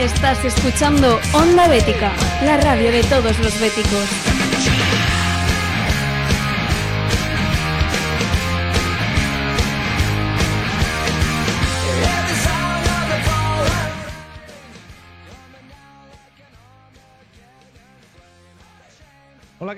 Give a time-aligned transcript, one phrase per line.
[0.00, 4.29] Estás escuchando Onda Bética, la radio de todos los béticos.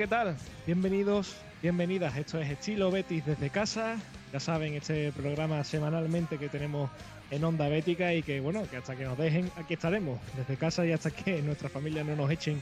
[0.03, 0.37] ¿Qué tal?
[0.67, 2.17] Bienvenidos, bienvenidas.
[2.17, 3.99] Esto es Estilo Betis desde casa.
[4.33, 6.91] Ya saben, este programa semanalmente que tenemos
[7.31, 10.85] en Onda Bética y que, bueno, que hasta que nos dejen, aquí estaremos desde casa
[10.85, 12.61] y hasta que nuestra familia no nos echen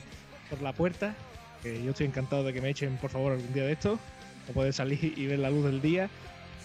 [0.51, 1.15] por la puerta.
[1.63, 3.99] Que yo estoy encantado de que me echen, por favor, algún día de esto.
[4.51, 6.11] O poder salir y ver la luz del día.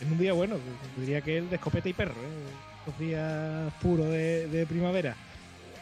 [0.02, 0.58] Es un día, bueno,
[0.98, 3.00] diría que el de escopeta y perro, ¿eh?
[3.00, 5.16] Días puros de, de primavera.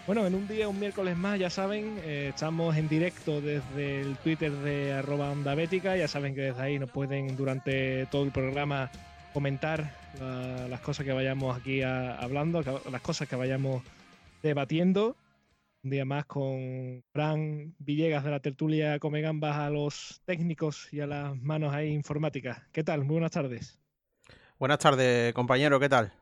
[0.06, 4.18] Bueno, en un día, un miércoles más, ya saben, eh, estamos en directo desde el
[4.18, 5.56] Twitter de arroba onda.
[5.56, 8.92] Ya saben que desde ahí nos pueden durante todo el programa
[9.32, 13.82] comentar la- las cosas que vayamos aquí a- hablando, las cosas que vayamos
[14.42, 15.16] debatiendo.
[15.86, 21.00] Un día más con Fran Villegas de la tertulia Come Gambas a los técnicos y
[21.00, 22.62] a las manos ahí informáticas.
[22.74, 23.06] ¿Qué tal?
[23.06, 23.80] Muy buenas tardes.
[24.60, 26.14] Buenas tardes, compañero, ¿qué tal?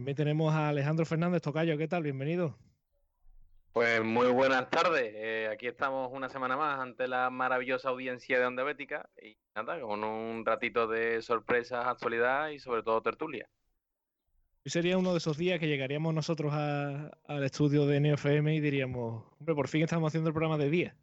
[0.00, 1.76] También tenemos a Alejandro Fernández Tocayo.
[1.76, 2.02] ¿Qué tal?
[2.04, 2.56] Bienvenido.
[3.74, 5.12] Pues muy buenas tardes.
[5.14, 9.78] Eh, aquí estamos una semana más ante la maravillosa audiencia de Onda Bética y nada,
[9.78, 13.46] con un ratito de sorpresas, actualidad y sobre todo tertulia.
[14.64, 18.60] Hoy sería uno de esos días que llegaríamos nosotros a- al estudio de NeoFM y
[18.60, 20.96] diríamos, hombre, por fin estamos haciendo el programa de día.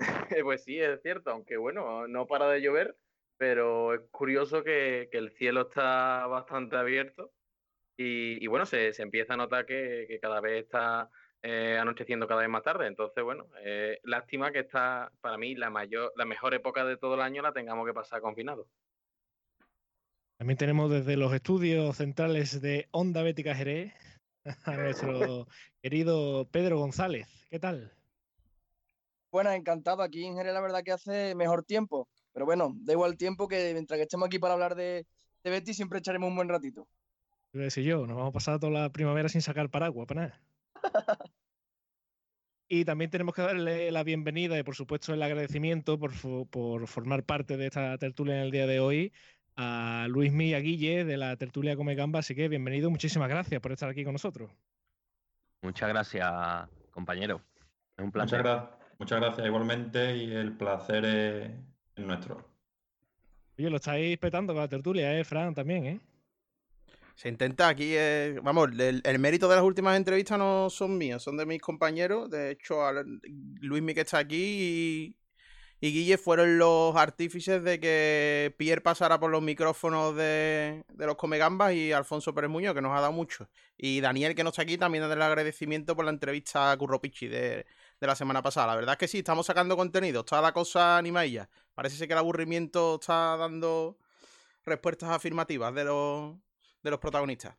[0.42, 2.96] pues sí, es cierto, aunque bueno, no para de llover,
[3.36, 7.30] pero es curioso que, que el cielo está bastante abierto
[7.98, 11.10] y, y bueno, se, se empieza a notar que, que cada vez está
[11.42, 12.86] eh, anocheciendo cada vez más tarde.
[12.86, 17.16] Entonces, bueno, eh, lástima que esta, para mí, la mayor, la mejor época de todo
[17.16, 18.68] el año la tengamos que pasar confinados.
[20.38, 23.92] También tenemos desde los estudios centrales de Onda Bética Jerez
[24.64, 25.48] a nuestro
[25.82, 27.26] querido Pedro González.
[27.50, 27.92] ¿Qué tal?
[29.32, 30.02] Bueno, encantado.
[30.02, 32.08] Aquí en Jerez la verdad que hace mejor tiempo.
[32.32, 35.04] Pero bueno, da igual tiempo que mientras que estemos aquí para hablar de,
[35.42, 36.86] de Betis siempre echaremos un buen ratito.
[37.52, 40.20] Iba a decir yo, nos vamos a pasar toda la primavera sin sacar paraguas, para
[40.22, 40.40] nada.
[42.70, 46.12] Y también tenemos que darle la bienvenida y, por supuesto, el agradecimiento por,
[46.50, 49.10] por formar parte de esta tertulia en el día de hoy
[49.56, 52.18] a Luis y a Guille de la tertulia Come Gamba.
[52.18, 54.50] Así que bienvenido, muchísimas gracias por estar aquí con nosotros.
[55.62, 56.30] Muchas gracias,
[56.90, 57.40] compañero.
[57.96, 58.42] Es un Muchas, placer.
[58.42, 61.50] gra- muchas gracias igualmente y el placer es,
[61.96, 62.46] es nuestro.
[63.58, 65.54] Oye, lo estáis petando con la tertulia, ¿eh, Fran?
[65.54, 66.00] También, ¿eh?
[67.18, 71.20] Se intenta aquí, eh, vamos, el, el mérito de las últimas entrevistas no son mías,
[71.20, 72.30] son de mis compañeros.
[72.30, 72.80] De hecho,
[73.60, 75.16] Luis que está aquí y,
[75.80, 81.16] y Guille fueron los artífices de que Pierre pasara por los micrófonos de, de los
[81.16, 83.48] Comegambas y Alfonso Pérez Muñoz, que nos ha dado mucho.
[83.76, 87.26] Y Daniel, que no está aquí, también el agradecimiento por la entrevista a Curro Pichi
[87.26, 87.66] de,
[88.00, 88.68] de la semana pasada.
[88.68, 91.50] La verdad es que sí, estamos sacando contenido, está la cosa animadilla.
[91.74, 93.98] Parece ser que el aburrimiento está dando
[94.64, 96.36] respuestas afirmativas de los,
[96.82, 97.56] de los protagonistas.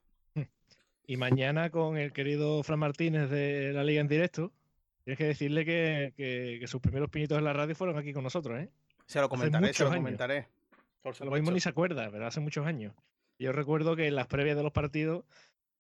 [1.06, 4.52] Y mañana con el querido Fran Martínez de la Liga en directo,
[5.04, 8.24] tienes que decirle que, que- que sus primeros pinitos en la radio fueron aquí con
[8.24, 8.70] nosotros, ¿eh?
[9.08, 10.00] Se lo comentaré, se lo años.
[10.04, 10.48] comentaré.
[11.02, 12.94] Por Lo mismo ni se acuerda, pero hace muchos años.
[13.40, 15.24] Yo recuerdo que en las previas de los partidos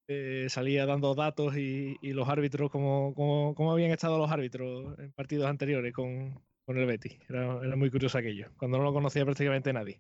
[0.08, 4.98] eh, salía dando datos y, y los árbitros, cómo, cómo, cómo habían estado los árbitros
[4.98, 7.20] en partidos anteriores con, con el Betis.
[7.30, 10.00] Era, era muy curioso aquello, cuando no lo conocía prácticamente nadie.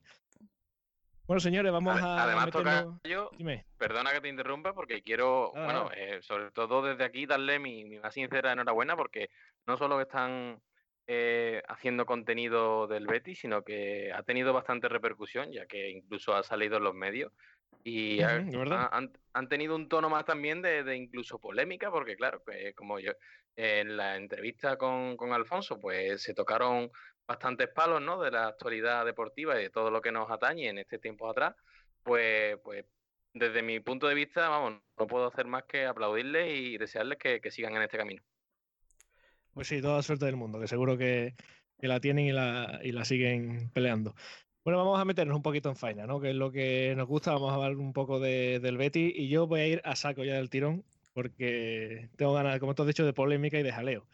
[1.29, 2.85] Bueno, señores, vamos a Además, meternos...
[3.03, 3.63] Tocayo, Dime.
[3.77, 7.99] Perdona que te interrumpa porque quiero, bueno, eh, sobre todo desde aquí darle mi, mi
[7.99, 9.29] más sincera enhorabuena porque
[9.67, 10.59] no solo están
[11.05, 16.41] eh, haciendo contenido del Betis, sino que ha tenido bastante repercusión, ya que incluso ha
[16.41, 17.31] salido en los medios.
[17.83, 18.37] Y ha-
[18.75, 22.41] ha- han, han tenido un tono más también de, de incluso polémica, porque claro,
[22.75, 23.11] como yo
[23.55, 26.89] en la entrevista con, con Alfonso, pues se tocaron
[27.29, 28.19] bastantes palos, ¿no?
[28.19, 31.55] De la actualidad deportiva y de todo lo que nos atañe en este tiempo atrás,
[32.01, 32.85] pues, pues
[33.33, 37.51] desde mi punto de vista, vamos, no puedo hacer más que aplaudirles y desearles que,
[37.51, 38.23] sigan en este camino.
[39.53, 41.35] Pues sí, toda suerte del mundo, que seguro que,
[41.79, 44.15] que la tienen y la, y la siguen peleando.
[44.63, 46.19] Bueno, vamos a meternos un poquito en faena, ¿no?
[46.19, 47.31] Que es lo que nos gusta.
[47.33, 50.23] Vamos a hablar un poco de- del Betty y yo voy a ir a saco
[50.23, 50.83] ya del tirón
[51.13, 54.07] porque tengo ganas, como tú has dicho, de polémica y de jaleo.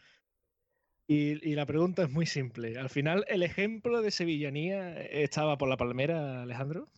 [1.08, 2.78] Y, y la pregunta es muy simple.
[2.78, 6.88] Al final, ¿el ejemplo de sevillanía estaba por la palmera, Alejandro?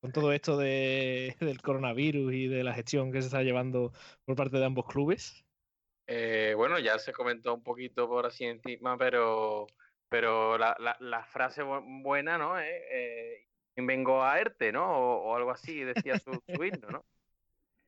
[0.00, 3.92] Con todo esto de- del coronavirus y de la gestión que se está llevando
[4.24, 5.44] por parte de ambos clubes.
[6.06, 9.66] Eh, bueno, ya se comentó un poquito por así encima, pero,
[10.08, 12.58] pero la, la, la frase bu- buena, ¿no?
[12.58, 13.46] Eh, eh,
[13.76, 14.86] vengo a ERTE, ¿no?
[14.90, 17.06] O, o algo así, decía su, su himno, ¿no?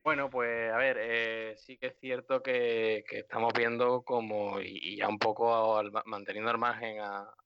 [0.03, 5.07] Bueno, pues a ver, eh, sí que es cierto que, estamos viendo como, y, ya
[5.07, 6.97] un poco al- manteniendo al margen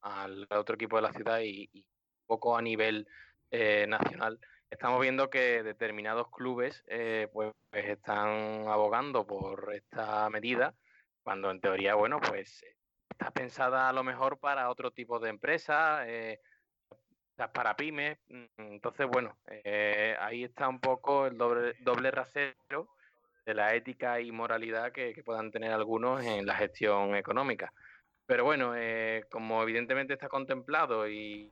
[0.01, 1.83] al otro equipo de la ciudad y, un
[2.25, 3.07] poco a nivel
[3.51, 4.39] eh, nacional,
[4.71, 10.75] estamos viendo que determinados clubes eh, pues, están abogando por esta medida,
[11.21, 12.63] cuando en teoría, bueno, pues
[13.09, 16.39] está pensada a lo mejor para otro tipo de empresas, eh,
[17.37, 18.17] las para pymes.
[18.29, 22.87] mm, Entonces, bueno, eh, ahí está un poco el doble, doble rasero
[23.45, 27.71] de la ética y moralidad que, puedan tener algunos en la gestión económica.
[28.25, 31.49] Pero bueno, eh, como evidentemente está contemplado y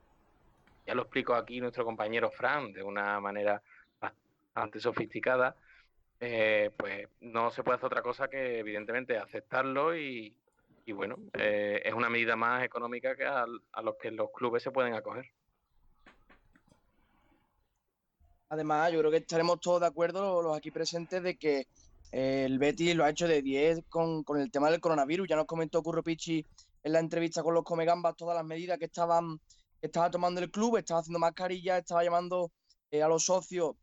[0.86, 3.62] ya lo explico aquí nuestro compañero Fran de una manera
[4.00, 5.56] bastante sofisticada,
[6.20, 10.34] eh, pues no se puede hacer otra cosa que evidentemente aceptarlo y,
[10.86, 14.70] y bueno, es una medida más económica que al- a los que los clubes se
[14.70, 15.26] pueden acoger.
[18.48, 21.66] Además, yo creo que estaremos todos de acuerdo, los aquí presentes, de que
[22.12, 25.28] eh, el Betis lo ha hecho de 10 con, con el tema del coronavirus.
[25.28, 26.44] Ya nos comentó Curro Pichi
[26.84, 29.40] en la entrevista con los Comegambas todas las medidas que estaban
[29.82, 32.50] estaba tomando el club, estaba haciendo mascarillas, estaba llamando
[32.90, 33.76] eh, a los socios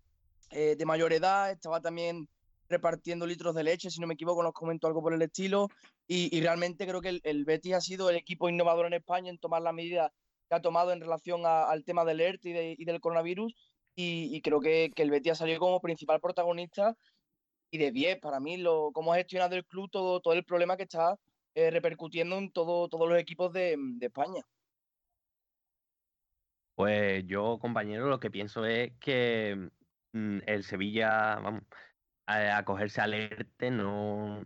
[0.51, 2.27] eh, de mayor edad, estaba también
[2.69, 5.69] repartiendo litros de leche, si no me equivoco, nos comentó algo por el estilo.
[6.05, 9.61] Y, realmente creo que el, Betis ha sido el equipo innovador en España en tomar
[9.61, 10.11] las medidas
[10.49, 13.55] que ha tomado en relación al tema del ERT y del coronavirus
[13.95, 16.95] y, creo que, que el Betis ha salido como principal protagonista
[17.71, 20.77] y de 10 para mí lo cómo ha gestionado el club todo, todo el problema
[20.77, 21.17] que está
[21.55, 24.43] eh, repercutiendo en todo, todos los equipos de, de España.
[26.75, 29.69] Pues yo, compañero, lo que pienso es que
[30.13, 31.63] mm, el Sevilla, vamos,
[32.25, 34.43] acogerse al ERTE no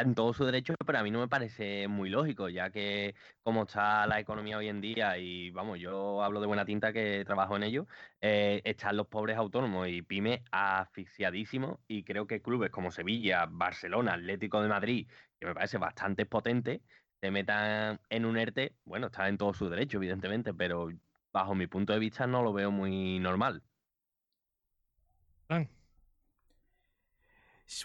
[0.00, 3.62] en todo su derecho, pero a mí no me parece muy lógico, ya que como
[3.64, 7.56] está la economía hoy en día, y vamos, yo hablo de buena tinta que trabajo
[7.56, 7.86] en ello,
[8.20, 14.14] eh, están los pobres autónomos y pymes asfixiadísimos, y creo que clubes como Sevilla, Barcelona,
[14.14, 15.08] Atlético de Madrid,
[15.38, 16.82] que me parece bastante potente,
[17.20, 20.90] se metan en un ERTE, bueno, está en todo su derecho, evidentemente, pero
[21.32, 23.62] bajo mi punto de vista no lo veo muy normal.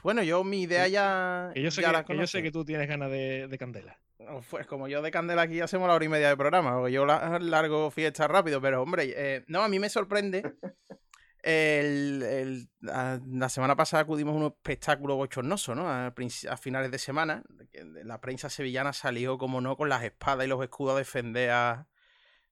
[0.03, 1.51] Bueno, yo mi idea ya.
[1.53, 3.57] que yo sé, ya que, la que yo sé que tú tienes ganas de, de
[3.57, 3.99] candela.
[4.19, 6.91] No, Pues como yo de Candela aquí hacemos la hora y media de programa, porque
[6.91, 10.41] yo la- largo fiesta rápido, pero hombre, eh, no, a mí me sorprende.
[11.43, 15.87] El, el- a- la semana pasada acudimos a un espectáculo bochornoso, ¿no?
[15.89, 16.13] A,
[16.59, 17.43] finales de semana.
[18.03, 21.87] La prensa sevillana salió, como no, con las espadas y los escudos a defender a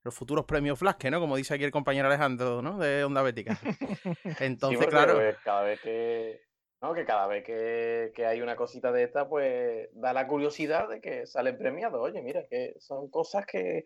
[0.04, 1.20] los futuros premios Flasque, ¿no?
[1.20, 2.78] Como dice aquí el compañero Alejandro, ¿no?
[2.78, 3.58] De Onda Bética.
[4.40, 5.16] Entonces, Sí, claro.
[5.16, 6.45] pues, cada vez que.
[6.86, 10.88] No, que cada vez que, que hay una cosita de esta, pues da la curiosidad
[10.88, 12.00] de que salen premiados.
[12.00, 13.86] Oye, mira, que son cosas que.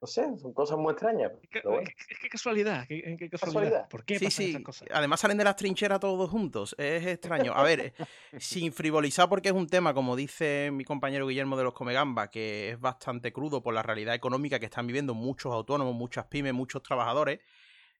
[0.00, 1.32] No sé, son cosas muy extrañas.
[1.50, 1.80] ¿Qué, bueno.
[1.84, 2.86] qué- qué casualidad?
[2.86, 3.60] ¿Qué, qué- qué casualidad?
[3.62, 3.88] Casualidad.
[3.88, 4.50] ¿Por qué Sí, pasan sí.
[4.50, 4.88] estas cosas?
[4.92, 6.76] Además salen de las trincheras todos juntos.
[6.78, 7.52] Es extraño.
[7.52, 7.92] A ver,
[8.38, 12.70] sin frivolizar porque es un tema, como dice mi compañero Guillermo de los Comegamba, que
[12.70, 16.84] es bastante crudo por la realidad económica que están viviendo muchos autónomos, muchas pymes, muchos
[16.84, 17.40] trabajadores.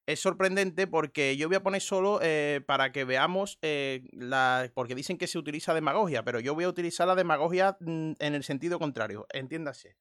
[0.09, 4.71] Es sorprendente porque yo voy a poner solo eh, para que veamos eh, la...
[4.73, 8.35] Porque dicen que se utiliza demagogia, pero yo voy a utilizar la demagogia mm, en
[8.35, 9.27] el sentido contrario.
[9.35, 9.99] Entiéndase.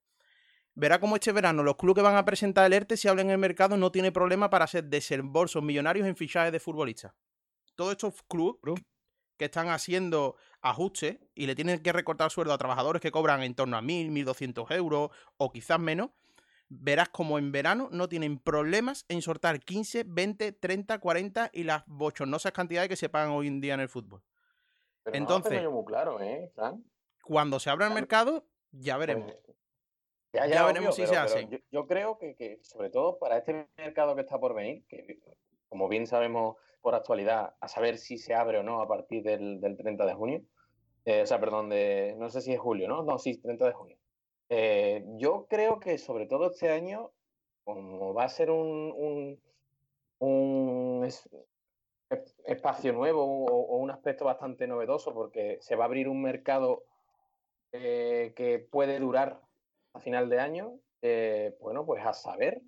[0.76, 3.32] Verá cómo este verano los clubes que van a presentar el ERTE, si hablan en
[3.34, 7.12] el mercado, no tiene problema para hacer desembolsos millonarios en fichajes de futbolistas.
[7.76, 8.82] Todos estos clubes
[9.36, 13.56] que están haciendo ajustes y le tienen que recortar sueldo a trabajadores que cobran en
[13.56, 16.12] torno a 1.000, 1.200 euros o quizás menos,
[16.70, 21.84] verás como en verano no tienen problemas en soltar 15, 20, 30, 40 y las
[21.88, 24.22] bochornosas cantidades que se pagan hoy en día en el fútbol.
[25.04, 26.84] Pero entonces- no muy claro, ¿eh, Fran?
[27.24, 29.32] Cuando se abra el mercado, ya veremos.
[29.46, 29.58] Pues,
[30.34, 31.50] ya, Ya ya, veremos si se pero-.
[31.50, 35.20] Yo, yo creo que, que, sobre todo para este mercado que está por venir, que
[35.70, 39.60] como bien sabemos por actualidad, a saber si se abre o no a partir del,
[39.60, 40.42] del 30 de junio,
[41.06, 43.04] eh, o sea, perdón, de, no sé si es julio, ¿no?
[43.04, 43.98] No, sí, 30 de junio.
[44.50, 47.12] Eh, yo creo que sobre todo este año,
[47.64, 49.42] como va a ser un, un,
[50.20, 51.30] un es-
[52.10, 56.84] es- espacio nuevo o, un aspecto bastante novedoso, porque se va a abrir un mercado
[57.74, 59.42] eh, que puede durar
[59.94, 62.62] a final de año, eh, bueno, pues a saber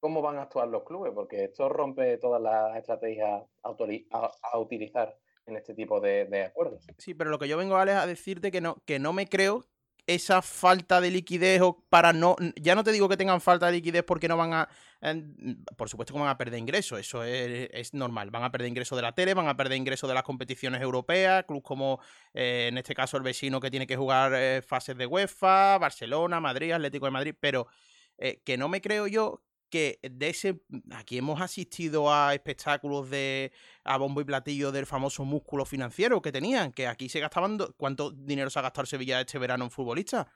[0.00, 5.56] cómo van a actuar los clubes, porque esto rompe todas las estrategias a, utilizar en
[5.56, 6.86] este tipo de, de acuerdos.
[6.98, 9.64] Sí, pero lo que yo vengo, Alex, a decirte que no, que no me creo
[10.06, 12.36] esa falta de liquidez o para no.
[12.56, 14.68] Ya no te digo que tengan falta de liquidez porque no van a.
[15.76, 18.30] por supuesto que van a perder ingresos, eso es, es normal.
[18.30, 21.44] Van a perder ingresos de la tele, van a perder ingresos de las competiciones europeas,
[21.44, 22.00] clubes como
[22.34, 26.40] eh, en este caso el vecino que tiene que jugar eh, fases de UEFA, Barcelona,
[26.40, 27.66] Madrid, Atlético de Madrid, pero
[28.18, 29.42] eh, que no me creo yo
[29.74, 30.60] que de ese
[30.92, 33.50] aquí hemos asistido a espectáculos de
[33.82, 38.12] a bombo y platillo del famoso músculo financiero que tenían, que aquí se gastaban cuánto
[38.12, 40.28] dinero se ha gastado Sevilla este verano en futbolistas.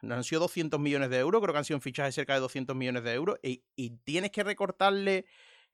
[0.00, 2.74] No han sido 200 millones de euros, creo que han sido fichajes cerca de 200
[2.74, 5.26] millones de euros y, y tienes que recortarle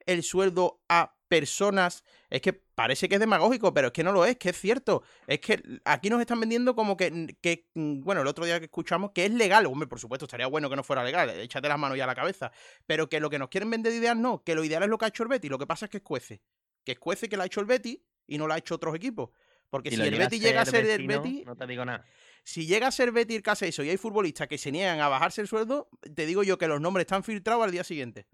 [0.05, 2.05] el sueldo a personas.
[2.31, 5.03] Es que parece que es demagógico, pero es que no lo es, que es cierto.
[5.27, 8.67] Es que aquí nos están vendiendo como que, que mm, bueno, el otro día que
[8.67, 9.67] escuchamos que es legal.
[9.67, 12.15] Hombre, por supuesto, estaría bueno que no fuera legal, échate las manos ya a la
[12.15, 12.53] cabeza.
[12.87, 14.99] Pero que lo que nos quieren vender de ideas no, que lo ideal es lo
[14.99, 15.49] que ha hecho el Betty.
[15.49, 16.43] Lo que pasa es que escuece.
[16.85, 19.31] Que escuece que lo ha hecho el Betty y no lo ha hecho otros equipos.
[19.71, 21.45] Porque si el Betty llega a ser el Betty.
[21.45, 22.05] No te digo nada.
[22.45, 25.09] Si llega a ser Betty el caso eso y hay futbolistas que se niegan a
[25.09, 28.29] bajarse el sueldo, te digo yo que los nombres están filtrados al día siguiente.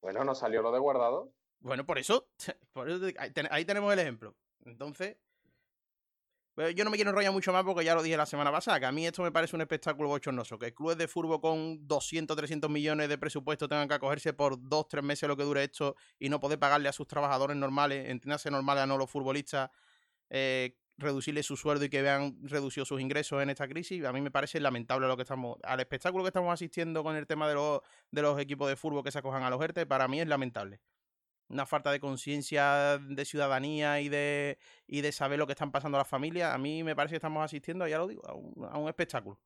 [0.00, 1.32] Bueno, no salió lo de guardado.
[1.62, 2.28] Bueno, por eso,
[3.50, 4.36] ahí tenemos el ejemplo.
[4.64, 5.16] Entonces,
[6.54, 8.78] pues yo no me quiero enrollar mucho más porque ya lo dije la semana pasada,
[8.78, 12.36] que a mí esto me parece un espectáculo bochornoso, que clubes de fútbol con 200,
[12.36, 15.96] 300 millones de presupuesto tengan que acogerse por dos, tres meses lo que dure esto
[16.18, 19.70] y no poder pagarle a sus trabajadores normales, entiéndase normales a no los futbolistas,
[20.28, 24.04] eh, reducirle su sueldo y que vean reducido sus ingresos en esta crisis.
[24.04, 27.26] A mí me parece lamentable lo que estamos, al espectáculo que estamos asistiendo con el
[27.26, 30.06] tema de los, de los equipos de fútbol que se acojan a los ERTE, para
[30.06, 30.80] mí es lamentable.
[31.52, 35.98] Una falta de conciencia de ciudadanía y de, y de saber lo que están pasando
[35.98, 36.52] las familias.
[36.54, 39.38] A mí me parece que estamos asistiendo, ya lo digo, a un espectáculo.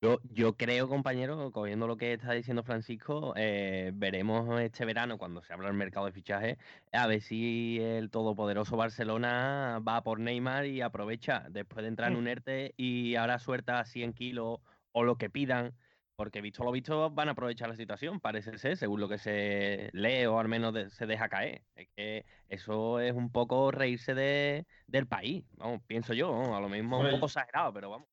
[0.00, 5.42] Yo, yo creo, compañero, cogiendo lo que está diciendo Francisco, eh, veremos este verano, cuando
[5.42, 6.56] se abra el mercado de fichajes,
[6.92, 12.16] a ver si el todopoderoso Barcelona va por Neymar y aprovecha después de entrar en
[12.16, 12.20] mm.
[12.20, 14.60] un ERTE y ahora suelta 100 kilos
[14.92, 15.74] o lo que pidan,
[16.18, 19.88] porque visto lo visto van a aprovechar la situación, parece ser, según lo que se
[19.92, 21.62] lee o al menos se deja caer.
[21.76, 26.68] Es que eso es un poco reírse de, del país, vamos, pienso yo, a lo
[26.68, 28.08] mismo un poco exagerado, pero vamos.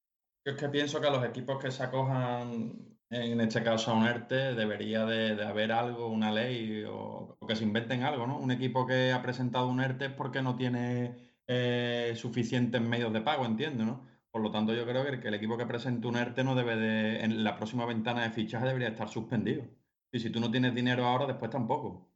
[0.45, 2.73] Yo es que pienso que a los equipos que se acojan,
[3.09, 7.63] en este caso a un ERTE, debería de, haber algo, una ley o, que se
[7.63, 8.37] inventen algo, ¿no?
[8.37, 13.21] Un equipo que ha presentado un ERTE es porque no tiene eh, suficientes medios de
[13.21, 14.14] pago, entiendo, ¿no?
[14.35, 17.21] Por lo tanto, yo creo que, el equipo que presente un ERTE no debe de,
[17.21, 19.63] en la próxima ventana de fichaje debería estar suspendido.
[20.11, 22.11] Y si tú no tienes dinero ahora, después tampoco.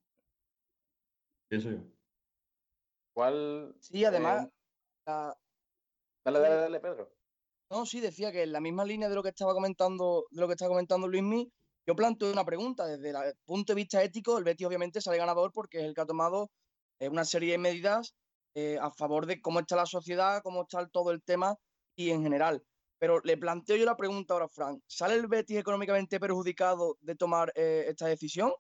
[1.47, 1.77] Pienso yo.
[3.13, 3.73] ¿Cuál?
[3.79, 4.47] Sí, además.
[4.47, 5.31] Eh,
[6.25, 7.09] dale, dale, dale, Pedro.
[7.69, 10.47] No, sí, decía que en la misma línea de lo que estaba comentando, de lo
[10.47, 11.49] que estaba comentando Luismi,
[11.87, 12.85] yo planteo una pregunta.
[12.85, 16.01] Desde el punto de vista ético, el Betis obviamente sale ganador porque es el que
[16.01, 16.51] ha tomado
[16.99, 18.13] eh, una serie de medidas
[18.55, 21.57] eh, a favor de cómo está la sociedad, cómo está todo el tema
[21.99, 22.63] y en general.
[22.97, 24.81] Pero le planteo yo la pregunta ahora, Frank.
[24.87, 28.51] ¿Sale el Betis económicamente perjudicado de tomar eh, esta decisión?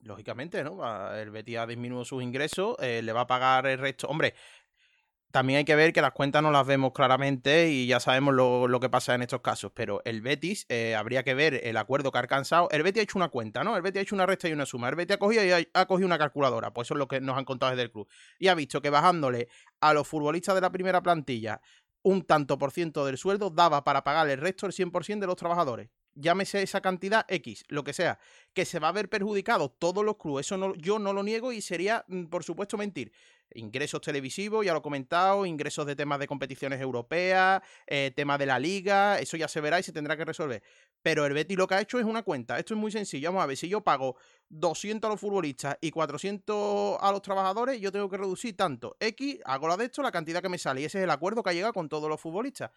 [0.00, 1.14] Lógicamente, ¿no?
[1.14, 4.08] El Betis ha disminuido sus ingresos, le va a pagar el resto.
[4.08, 4.34] Hombre,
[5.32, 8.80] también hay que ver que las cuentas no las vemos claramente y ya sabemos lo,
[8.80, 9.72] que pasa en estos casos.
[9.74, 12.68] Pero el Betis, eh, habría que ver el acuerdo que ha alcanzado.
[12.70, 13.74] El Betis ha hecho una cuenta, ¿no?
[13.74, 14.90] El Betis ha hecho una resta y una suma.
[14.90, 16.72] El Betis ha cogido y ha, cogido una calculadora.
[16.72, 18.08] Pues eso es lo que nos han contado desde el club.
[18.38, 19.48] Y ha visto que bajándole
[19.80, 21.60] a los futbolistas de la primera plantilla
[22.02, 25.36] un tanto por ciento del sueldo daba para pagar el resto, el 100% de los
[25.36, 28.18] trabajadores llámese esa cantidad X, lo que sea,
[28.52, 31.52] que se va a ver perjudicado todos los clubes, eso no, yo no lo niego
[31.52, 33.12] y sería, mm, por supuesto, mentir.
[33.54, 38.46] Ingresos televisivos, ya lo he comentado, ingresos de temas de competiciones europeas, eh, tema de
[38.46, 40.62] la liga, eso ya se verá y se tendrá que resolver.
[41.02, 43.42] Pero el Betty lo que ha hecho es una cuenta, esto es muy sencillo, vamos
[43.42, 44.16] a ver, si yo pago
[44.48, 49.40] 200 a los futbolistas y 400 a los trabajadores, yo tengo que reducir tanto X,
[49.44, 51.50] hago la de esto, la cantidad que me sale, y ese es el acuerdo que
[51.50, 52.70] ha llegado con todos los futbolistas.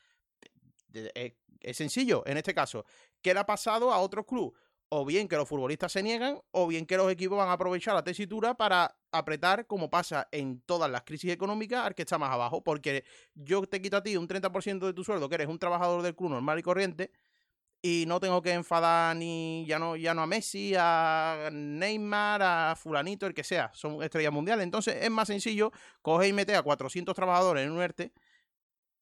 [1.61, 2.85] Es sencillo, en este caso.
[3.21, 4.59] ¿Qué le ha pasado a otros clubes?
[4.89, 7.95] O bien que los futbolistas se niegan, o bien que los equipos van a aprovechar
[7.95, 12.31] la tesitura para apretar, como pasa en todas las crisis económicas, al que está más
[12.31, 12.63] abajo.
[12.63, 16.03] Porque yo te quito a ti un 30% de tu sueldo, que eres un trabajador
[16.03, 17.11] del club normal y corriente,
[17.81, 22.75] y no tengo que enfadar ni ya no, ya no a Messi, a Neymar, a
[22.75, 24.63] fulanito, el que sea, son estrellas mundiales.
[24.63, 25.71] Entonces es más sencillo,
[26.01, 28.11] coge y mete a 400 trabajadores en un ERTE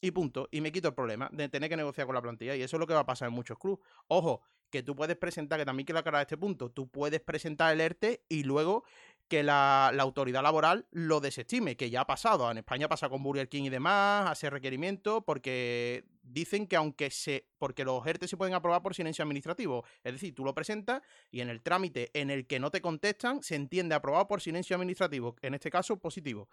[0.03, 0.49] y punto.
[0.51, 2.55] Y me quito el problema de tener que negociar con la plantilla.
[2.55, 3.79] Y eso es lo que va a pasar en muchos clubes.
[4.07, 7.79] Ojo, que tú puedes presentar, que también quiero aclarar este punto, tú puedes presentar el
[7.79, 8.83] ERTE y luego
[9.29, 12.51] que la, autoridad laboral lo desestime, que ya ha pasado.
[12.51, 17.47] En España pasa con Burger King y demás, hace requerimiento, porque dicen que aunque se.
[17.57, 19.85] porque los ERTE se pueden aprobar por silencio administrativo.
[20.03, 23.41] Es decir, tú lo presentas y en el trámite en el que no te contestan,
[23.41, 25.37] se entiende aprobado por silencio administrativo.
[25.41, 26.49] En este caso, positivo.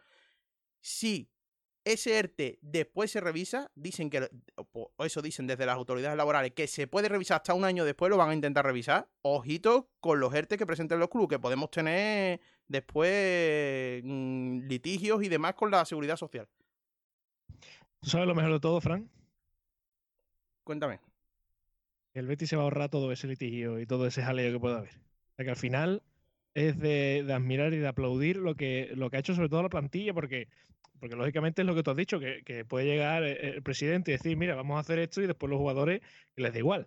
[0.80, 1.28] Si
[1.84, 4.28] ese ERTE después se revisa, dicen que,
[4.72, 8.10] o eso dicen desde las autoridades laborales, que se puede revisar hasta un año después,
[8.10, 9.08] lo van a intentar revisar.
[9.22, 15.28] Ojito con los ERTE que presenten los clubes, que podemos tener después mm, litigios y
[15.28, 16.48] demás con la seguridad social.
[18.00, 19.10] ¿Tú sabes lo mejor de todo, Fran?
[20.64, 21.00] Cuéntame.
[22.14, 24.78] el Betis se va a ahorrar todo ese litigio y todo ese jaleo que pueda
[24.78, 24.94] haber.
[24.94, 26.02] O sea que al final
[26.54, 29.62] es de, de admirar y de aplaudir lo que, lo que ha hecho sobre todo
[29.62, 30.48] la plantilla, porque,
[31.00, 34.14] porque lógicamente es lo que tú has dicho, que, puede llegar el, el presidente y
[34.14, 36.00] decir, mira, vamos a hacer esto y después los jugadores
[36.36, 36.86] les da igual.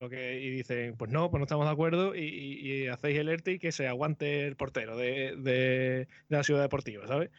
[0.00, 3.52] Lo que, y dicen, pues no, pues no estamos de acuerdo y, hacéis el ERTE
[3.52, 7.30] y que se aguante el portero de, la ciudad deportiva, ¿sabes?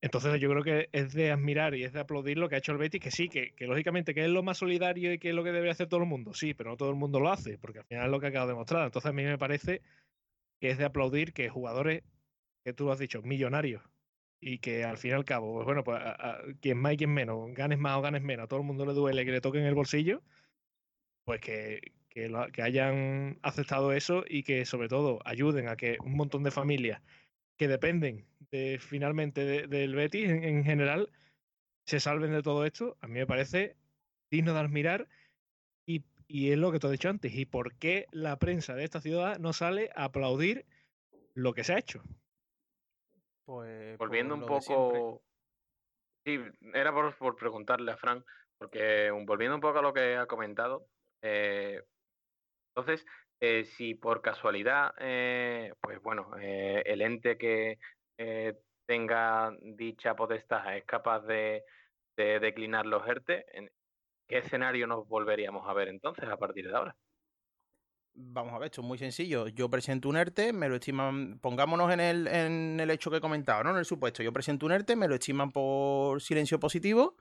[0.00, 2.72] Entonces yo creo que es de admirar y es de aplaudir lo que ha hecho
[2.72, 5.44] el Betis, que sí, que, lógicamente que es lo más solidario y que es lo
[5.44, 7.80] que debe hacer todo el mundo, sí, pero no todo el mundo lo hace, porque
[7.80, 8.84] al final es lo que acabo de demostrar.
[8.84, 9.82] Entonces a mí me parece
[10.60, 12.02] que es de aplaudir que jugadores,
[12.64, 13.82] que tú has dicho, millonarios,
[14.40, 17.14] y que al fin y al cabo, pues bueno, pues a- quien más y quien
[17.14, 19.64] menos, ganes más o ganes menos, a todo el mundo le duele que le toquen
[19.64, 20.22] el bolsillo,
[21.24, 26.16] pues que, que, que hayan aceptado eso y que sobre todo ayuden a que un
[26.16, 27.02] montón de familias
[27.58, 31.10] que dependen de, finalmente de- del Betis en, en general
[31.86, 33.76] se salven de todo esto, a mí me parece
[34.30, 35.08] digno de admirar
[35.86, 38.84] y, y es lo que te he dicho antes, y por qué la prensa de
[38.84, 40.66] esta ciudad no sale a aplaudir
[41.34, 42.02] lo que se ha hecho.
[43.44, 45.22] Pues, Volviendo un poco.
[46.24, 46.40] Sí,
[46.72, 48.24] era por, por preguntarle a Fran,
[48.58, 50.86] porque um, volviendo un poco a lo que ha comentado,
[51.22, 51.82] eh,
[52.74, 53.06] entonces,
[53.40, 57.78] eh, si por casualidad, eh, pues bueno, eh, el ente que
[58.86, 61.62] tenga dicha potestad es capaz de,
[62.16, 63.70] de declinar los ERTE, ¿en
[64.28, 66.96] qué escenario nos volveríamos a ver entonces a partir de ahora?
[68.16, 69.48] Vamos a ver, esto es muy sencillo.
[69.48, 73.20] Yo presento un ERTE, me lo estiman, pongámonos en el, en el hecho que he
[73.20, 73.70] comentado, ¿no?
[73.70, 77.16] En el supuesto, yo presento un ERTE, me lo estiman por silencio positivo.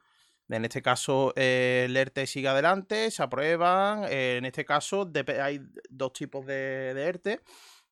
[0.50, 4.04] En este caso, el ERTE sigue adelante, se aprueban.
[4.10, 7.42] en este caso, hay dos tipos de, de ERTE.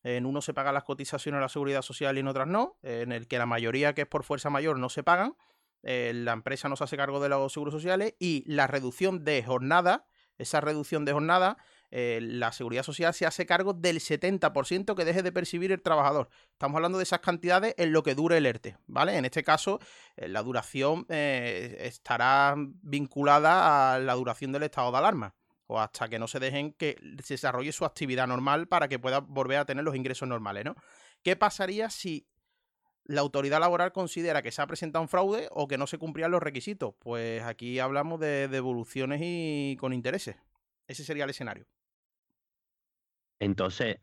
[0.04, 2.78] En uno se pagan las cotizaciones a la seguridad social y en otras no.
[2.84, 5.36] En el que la mayoría, que es por fuerza mayor, no se pagan.
[5.84, 8.16] eh, la empresa no se hace cargo de los seguros sociales.
[8.20, 10.06] Y la reducción de jornada,
[10.38, 11.58] esa reducción de jornada,
[11.92, 16.30] eh, la seguridad social se hace cargo del 70% que deje de percibir el trabajador.
[16.54, 19.18] Estamos hablando de esas cantidades en lo que dure el ERTE, ¿vale?
[19.18, 19.80] En este caso,
[20.16, 25.36] eh, la duración eh, estará vinculada a la duración del estado de alarma
[25.68, 29.20] o hasta que no se dejen que se desarrolle su actividad normal para que pueda
[29.20, 30.76] volver a tener los ingresos normales, ¿no?
[31.24, 32.26] ¿Qué pasaría si
[33.04, 36.32] la autoridad laboral considera que se ha presentado un fraude o que no se cumplían
[36.32, 36.94] los requisitos?
[37.00, 40.38] Pues aquí hablamos de devoluciones y con intereses.
[40.88, 41.66] Ese sería el escenario.
[43.42, 43.98] Entonces,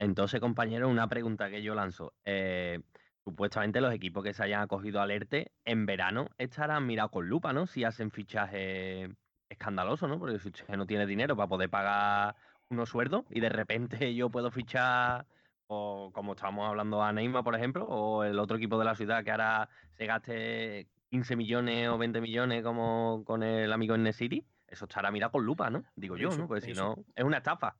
[0.00, 2.14] entonces, compañero, una pregunta que yo lanzo.
[2.24, 2.80] Eh,
[3.24, 7.52] supuestamente los equipos que se hayan acogido al ERTE en verano estarán mirados con lupa,
[7.52, 7.68] ¿no?
[7.68, 9.08] Si hacen fichaje
[9.48, 10.18] escandaloso, ¿no?
[10.18, 12.34] Porque si usted no tiene dinero para poder pagar
[12.68, 15.26] unos sueldos y de repente yo puedo fichar,
[15.68, 19.22] o como estábamos hablando a Neymar, por ejemplo, o el otro equipo de la ciudad
[19.22, 24.44] que ahora se gaste 15 millones o 20 millones como con el amigo en City,
[24.66, 25.84] eso estará mirado con lupa, ¿no?
[25.94, 26.48] Digo yo, Eso- ¿no?
[26.48, 27.76] Porque si no, es una estafa.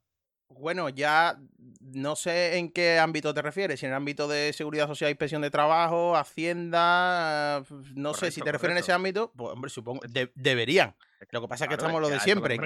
[0.49, 1.37] Bueno, ya
[1.81, 5.41] no sé en qué ámbito te refieres, si en el ámbito de seguridad social, inspección
[5.41, 7.63] de trabajo, hacienda,
[7.95, 8.93] no sé, si Correcto, te refieres en ese correcto.
[8.95, 10.95] ámbito, pues hombre, supongo, de- deberían.
[11.31, 12.57] Lo que pasa es que Claro, estamos lo de siempre,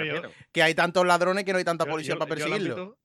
[0.51, 2.75] que hay tantos ladrones que no hay tanta Yo- policía yo- para yo el perseguirlo.
[2.75, 2.97] ámbito-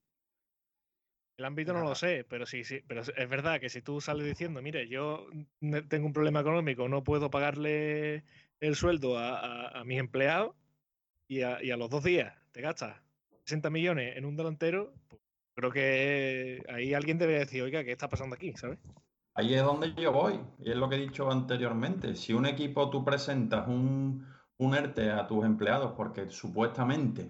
[1.39, 4.25] El ámbito no lo sé, pero sí, sí, pero es verdad que si tú sales
[4.27, 5.27] diciendo, mire, yo
[5.89, 8.25] tengo un problema económico, no puedo pagarle
[8.61, 10.55] el sueldo a, a- a mis empleados
[11.29, 13.03] y a, y a los dos días te gastas
[13.47, 15.23] 60 millones en un delantero, pues
[15.55, 18.53] creo que ahí alguien debe decir, oiga, ¿qué está pasando aquí?
[18.55, 18.79] ¿Sabes?
[19.35, 22.17] Ahí es donde yo voy, y es lo que he dicho anteriormente.
[22.17, 24.27] Si un equipo tú presentas un,
[24.59, 27.29] un ERTE a tus empleados porque supuestamente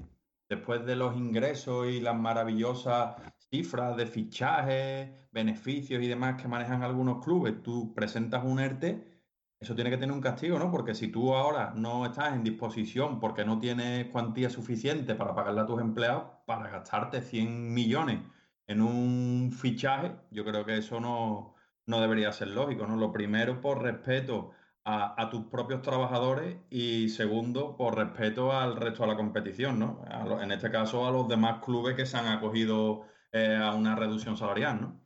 [0.49, 3.17] después de los ingresos y las maravillosas
[3.51, 9.16] cifras de fichajes, beneficios y demás que manejan algunos clubes, tú presentas un ERTE,
[9.59, 10.71] eso tiene que tener un castigo, ¿no?
[10.71, 15.63] Porque si tú ahora no estás en disposición porque no tienes cuantía suficiente para pagarle
[15.63, 18.21] a tus empleados, para gastarte 100 millones
[18.67, 21.55] en un fichaje, yo creo que eso no,
[21.87, 22.97] no debería ser lógico, ¿no?
[22.97, 24.51] Lo primero, por respeto
[24.85, 30.05] a, a tus propios trabajadores y segundo, por respeto al resto de la competición, ¿no?
[30.43, 34.37] En este caso, a los demás clubes que se han acogido eh, a una reducción
[34.37, 35.01] salarial, ¿no?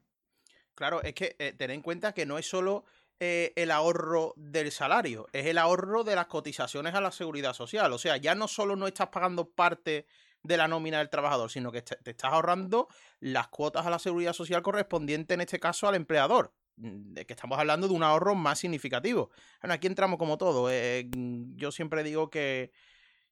[0.75, 2.85] Claro, es que eh, ten en cuenta que no es solo
[3.21, 7.93] eh, el ahorro del salario, es el ahorro de las cotizaciones a la seguridad social.
[7.93, 10.07] O sea, ya no solo no estás pagando parte
[10.43, 12.89] de la nómina del trabajador, sino que te, te estás ahorrando
[13.21, 16.55] las cuotas a la seguridad social correspondientes, en este caso, al empleador.
[16.77, 19.31] Mm, De que estamos hablando de un ahorro más significativo.
[19.61, 20.69] Bueno, aquí entramos como todo.
[20.71, 21.09] eh,
[21.57, 22.73] yo siempre digo que,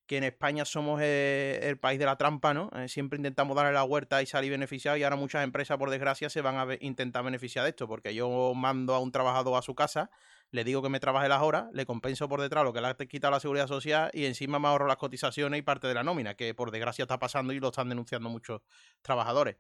[0.09, 2.71] que en España somos eh, el país de la trampa, ¿no?
[2.75, 6.31] Eh, siempre intentamos darle la huerta y salir beneficiados y ahora muchas empresas, por desgracia,
[6.31, 9.75] se van a intentar beneficiar de esto, porque yo mando a un trabajador a su
[9.75, 10.11] casa,
[10.51, 12.95] le digo que me trabaje las horas, le compenso por detrás lo que le ha
[12.95, 16.35] quitado la seguridad social y encima me ahorro las cotizaciones y parte de la nómina,
[16.35, 18.63] que por desgracia está pasando y lo están denunciando muchos
[19.03, 19.57] trabajadores.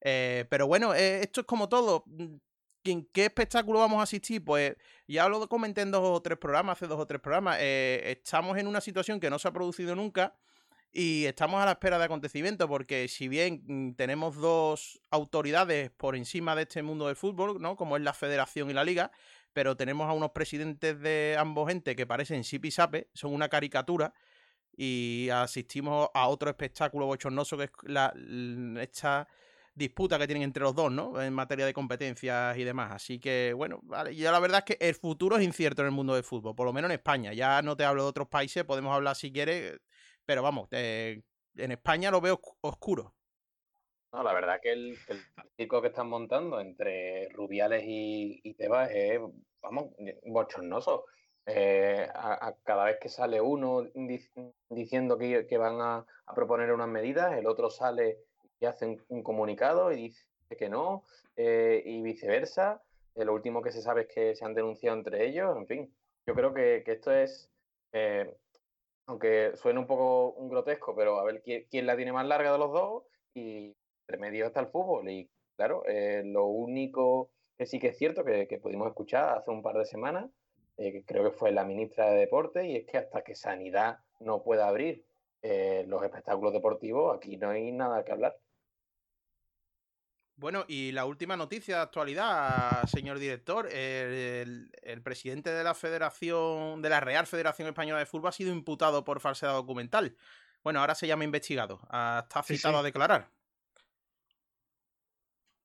[0.00, 2.04] Eh, pero bueno, esto es como todo.
[2.90, 4.44] ¿En qué espectáculo vamos a asistir?
[4.44, 7.58] Pues ya lo comenté en dos o tres programas, hace dos o tres programas.
[7.60, 10.34] Eh, estamos en una situación que no se ha producido nunca
[10.92, 16.16] y estamos a la espera de acontecimientos porque si bien mm, tenemos dos autoridades por
[16.16, 17.76] encima de este mundo del fútbol, ¿no?
[17.76, 19.10] Como es la federación y la liga,
[19.52, 24.14] pero tenemos a unos presidentes de ambos entes que parecen sipisape, son una caricatura
[24.76, 28.14] y asistimos a otro espectáculo bochornoso que es la,
[28.80, 29.28] esta
[29.78, 31.22] disputa que tienen entre los dos, ¿no?
[31.22, 32.92] En materia de competencias y demás.
[32.92, 34.14] Así que, bueno, vale.
[34.14, 36.66] ya la verdad es que el futuro es incierto en el mundo del fútbol, por
[36.66, 37.32] lo menos en España.
[37.32, 39.80] Ya no te hablo de otros países, podemos hablar si quieres,
[40.26, 41.22] pero vamos, eh,
[41.56, 43.14] en España lo veo oscuro.
[44.12, 44.98] No, la verdad que el,
[45.58, 49.20] el que están montando entre Rubiales y, Tebas es,
[49.60, 49.94] vamos,
[50.26, 51.04] bochornoso.
[51.46, 52.08] Eh,
[52.62, 53.86] cada vez que sale uno
[54.68, 58.18] diciendo que, que van a, a, proponer unas medidas, el otro sale
[58.60, 61.04] y hace un, comunicado y dice que no,
[61.36, 62.82] eh, y viceversa.
[63.14, 65.56] Eh, lo último que se sabe es que se han denunciado entre ellos.
[65.56, 65.94] En fin,
[66.26, 67.50] yo creo que, esto es,
[67.92, 68.34] eh,
[69.06, 72.58] aunque suene un poco un grotesco, pero a ver quién, la tiene más larga de
[72.58, 75.08] los dos y entre medio está el fútbol.
[75.08, 75.82] Y claro,
[76.24, 79.84] lo único que sí que es cierto que, que pudimos escuchar hace un par de
[79.84, 80.30] semanas,
[80.76, 84.42] que creo que fue la ministra de Deporte, y es que hasta que Sanidad no
[84.42, 85.04] pueda abrir
[85.42, 88.36] los espectáculos deportivos, aquí no hay nada que hablar.
[90.38, 94.70] Bueno, y la última noticia de actualidad, señor director, el,
[95.02, 99.18] presidente de la Federación, de la Real Federación Española de Fútbol ha sido imputado por
[99.18, 100.16] falsedad documental.
[100.62, 103.28] Bueno, ahora se llama investigado, ah, está citado a declarar.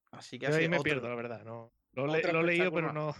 [0.10, 1.44] Así que ahí me pierdo, la verdad.
[1.44, 3.14] No, lo, he leído, pero no.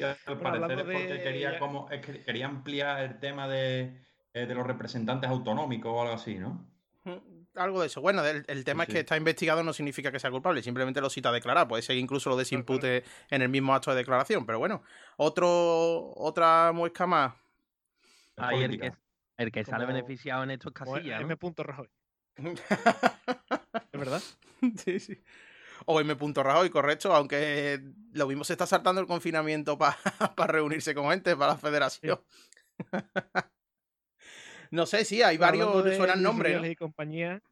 [0.00, 4.02] al parecer es porque quería, como, quería ampliar el tema de,
[4.34, 6.68] eh, de los representantes autonómicos o algo así, ¿no?
[7.64, 8.00] Algo de eso.
[8.00, 11.28] Bueno, el, tema es que está investigado no significa que sea culpable, simplemente lo cita
[11.30, 11.68] a declarar.
[11.68, 14.46] Puede ser incluso lo desimpute en el mismo acto de declaración.
[14.46, 14.82] Pero bueno,
[15.16, 17.34] otro otra muesca más.
[18.36, 18.92] Ahí el que,
[19.36, 21.20] el que sale beneficiado en estos casillas.
[21.20, 21.36] M.
[21.56, 21.88] Rajoy.
[23.92, 24.22] ¿Es verdad?
[24.76, 25.22] Sí, sí.
[25.86, 26.16] O M.
[26.34, 27.80] Rajoy, correcto, aunque
[28.12, 29.96] lo mismo se está saltando el confinamiento para
[30.46, 32.20] reunirse con gente, para la federación.
[34.70, 36.52] No sé, sí, hay varios, suenan nombres.
[36.52, 37.42] Rubiales y compañía,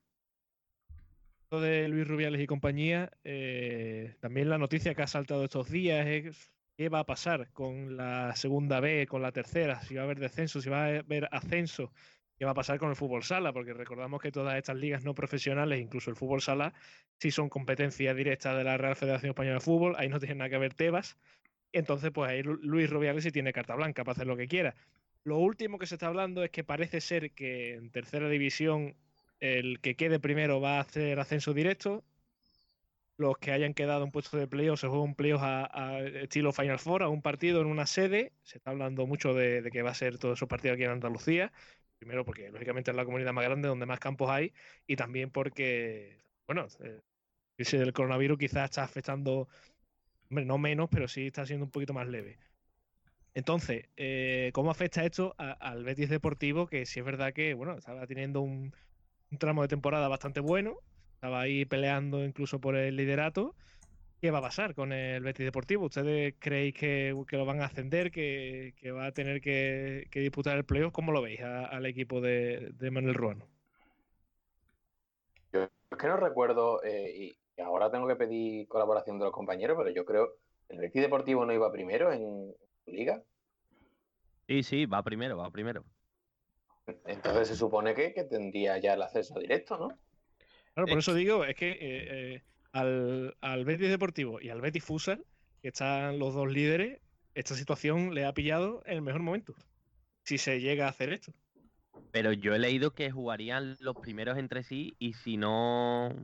[1.61, 6.51] de Luis Rubiales y compañía, eh, también la noticia que ha saltado estos días es
[6.77, 10.19] qué va a pasar con la segunda B, con la tercera, si va a haber
[10.19, 11.93] descenso, si va a haber ascenso,
[12.37, 15.15] qué va a pasar con el fútbol sala, porque recordamos que todas estas ligas no
[15.15, 16.75] profesionales, incluso el fútbol sala,
[17.19, 20.51] sí son competencia directa de la Real Federación Española de Fútbol, ahí no tiene nada
[20.51, 21.17] que ver Tebas,
[21.73, 24.75] entonces pues ahí Luis Rubiales sí tiene carta blanca para hacer lo que quiera.
[25.27, 28.95] Lo último que se está hablando es que parece ser que en tercera división
[29.41, 32.05] el que quede primero va a hacer ascenso directo.
[33.17, 36.79] Los que hayan quedado en puesto de playoff se juegan playoff a, a, estilo Final
[36.79, 38.35] Four, a un partido en una sede.
[38.45, 41.53] Se está hablando mucho de, que va a ser todos esos partidos aquí en Andalucía.
[41.99, 44.53] Primero porque lógicamente es la comunidad más grande donde más campos hay
[44.87, 47.03] y también porque, bueno, el
[47.57, 49.49] crisis del coronavirus quizás está afectando,
[50.31, 52.39] no menos, pero sí está siendo un poquito más leve.
[53.37, 56.67] Entonces, eh, ¿cómo afecta esto al Betis Deportivo?
[56.67, 58.75] Que sí es verdad que, bueno, estaba teniendo un,
[59.39, 60.79] tramo de temporada bastante bueno,
[61.13, 63.55] estaba ahí peleando incluso por el liderato.
[64.23, 65.85] ¿Qué va a pasar con el Betis Deportivo?
[65.85, 70.95] ¿Ustedes creéis que, lo van a ascender, que, va a tener que, disputar el playoff?
[70.95, 73.47] ¿Cómo lo veis al equipo de, Manuel Ruano?
[75.53, 79.77] Yo es que no recuerdo, eh, y ahora tengo que pedir colaboración de los compañeros,
[79.77, 82.55] pero yo creo que el Betis Deportivo no iba primero en,
[82.87, 83.23] liga.
[84.49, 85.85] Sí, sí, va primero, va primero.
[87.07, 89.89] Entonces se supone que, tendría ya el acceso directo, ¿no?
[90.75, 94.85] Claro, por eso digo, es que eh, eh, al, al, Betis Deportivo y al Betis
[94.85, 95.25] Futsal,
[95.63, 97.01] que están los dos líderes,
[97.35, 99.55] esta situación le ha pillado en el mejor momento.
[100.23, 101.33] Si se llega a hacer esto.
[102.13, 106.15] Pero yo he leído que jugarían los primeros entre sí y si no,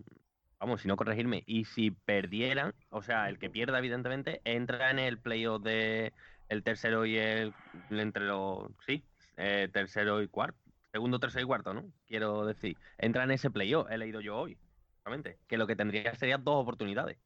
[0.58, 4.98] vamos, si no corregirme, y si perdieran, o sea, el que pierda evidentemente, entra en
[4.98, 6.12] el playoff de
[6.48, 7.54] el tercero y el
[7.90, 9.04] entre los sí
[9.36, 10.58] eh, tercero y cuarto
[10.92, 14.58] segundo tercero y cuarto no quiero decir entra en ese playoff he leído yo hoy
[15.04, 17.18] realmente que lo que tendría serían dos oportunidades.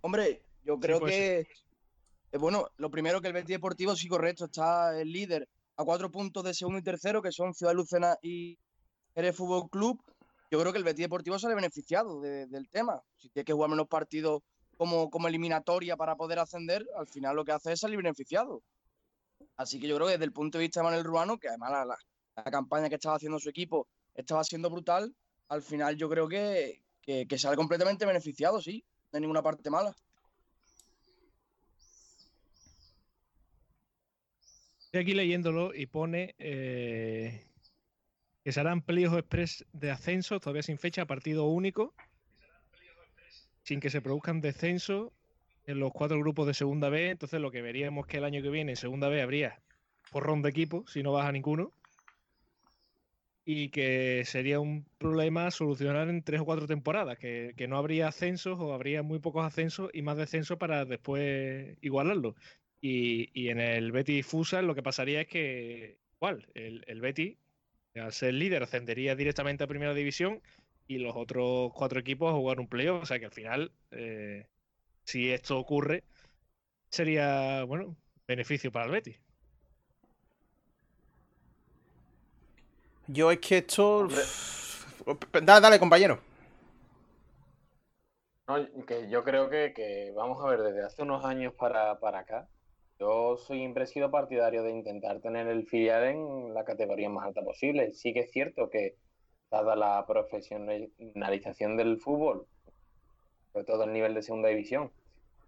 [0.00, 1.46] Hombre yo creo que
[2.32, 6.10] eh, bueno lo primero que el Betis Deportivo sí correcto está el líder a cuatro
[6.10, 8.58] puntos de segundo y tercero que son Ciudad Lucena y
[9.14, 10.02] Jerez Fútbol Club.
[10.50, 13.00] Yo creo que el Betis Deportivo sale beneficiado del tema.
[13.16, 14.42] Si tiene que jugar menos partidos
[14.80, 18.62] como, como eliminatoria para poder ascender, al final lo que hace es salir beneficiado.
[19.58, 21.70] Así que yo creo que desde el punto de vista de Manuel Ruano, que además
[21.70, 25.14] la, la, campaña que estaba haciendo su equipo estaba siendo brutal,
[25.48, 29.94] al final yo creo que, que, sale completamente beneficiado, sí, de ninguna parte mala.
[34.86, 37.46] Estoy aquí leyéndolo y pone eh,
[38.42, 41.92] que serán pliegos express de ascenso, todavía sin fecha, partido único,
[43.70, 45.12] sin que se produzcan descensos
[45.64, 47.10] en los cuatro grupos de segunda B.
[47.10, 49.60] Entonces lo que veríamos que el año que viene en segunda B habría
[50.10, 51.72] porrón de equipo, si no baja ninguno.
[53.44, 58.58] Y que sería un problema solucionar en tres o cuatro temporadas, que, no habría ascensos
[58.58, 62.34] o habría muy pocos ascensos y más descensos para después igualarlo.
[62.80, 67.38] Y, en el Betty Fusa lo que pasaría es que, igual, el, el Betty,
[67.94, 70.42] al ser líder, ascendería directamente a primera división
[70.90, 73.04] y los otros cuatro equipos a jugar un playoff.
[73.04, 74.48] O sea que al final, eh,
[75.04, 76.02] si esto ocurre,
[76.88, 77.94] sería, bueno,
[78.26, 79.20] beneficio para el Betis.
[83.06, 84.08] Yo es que esto.
[85.32, 86.18] Dale, dale, compañero.
[88.88, 92.48] que yo creo que, vamos a ver, desde hace unos años para, acá,
[92.98, 97.42] yo soy siempre sido partidario de intentar tener el filial en la categoría más alta
[97.42, 97.92] posible.
[97.92, 98.96] Sí que es cierto que
[99.50, 102.46] dada la profesionalización del fútbol,
[103.52, 104.90] sobre todo el nivel de segunda división,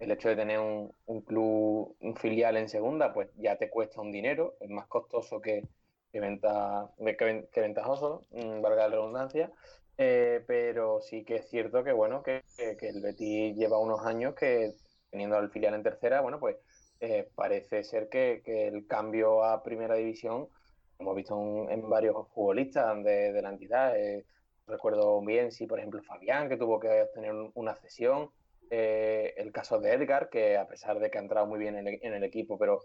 [0.00, 4.10] el hecho de tener un, club, un filial en segunda, pues ya te cuesta un
[4.10, 5.62] dinero, es más costoso que,
[6.10, 9.52] que, venta, que, ventajoso, mm, valga la redundancia,
[9.98, 14.72] eh, pero sí que es cierto que bueno, que, el Betis lleva unos años que
[15.10, 16.56] teniendo al filial en tercera, bueno, pues
[17.00, 20.48] eh, parece ser que, el cambio a primera división
[20.98, 23.98] hemos visto en varios futbolistas de, la entidad.
[23.98, 24.24] Eh,
[24.66, 28.30] recuerdo bien, si por ejemplo Fabián, que tuvo que tener una cesión.
[28.70, 32.14] Eh, el caso de Edgar, que a pesar de que ha entrado muy bien en
[32.14, 32.80] el, equipo, pero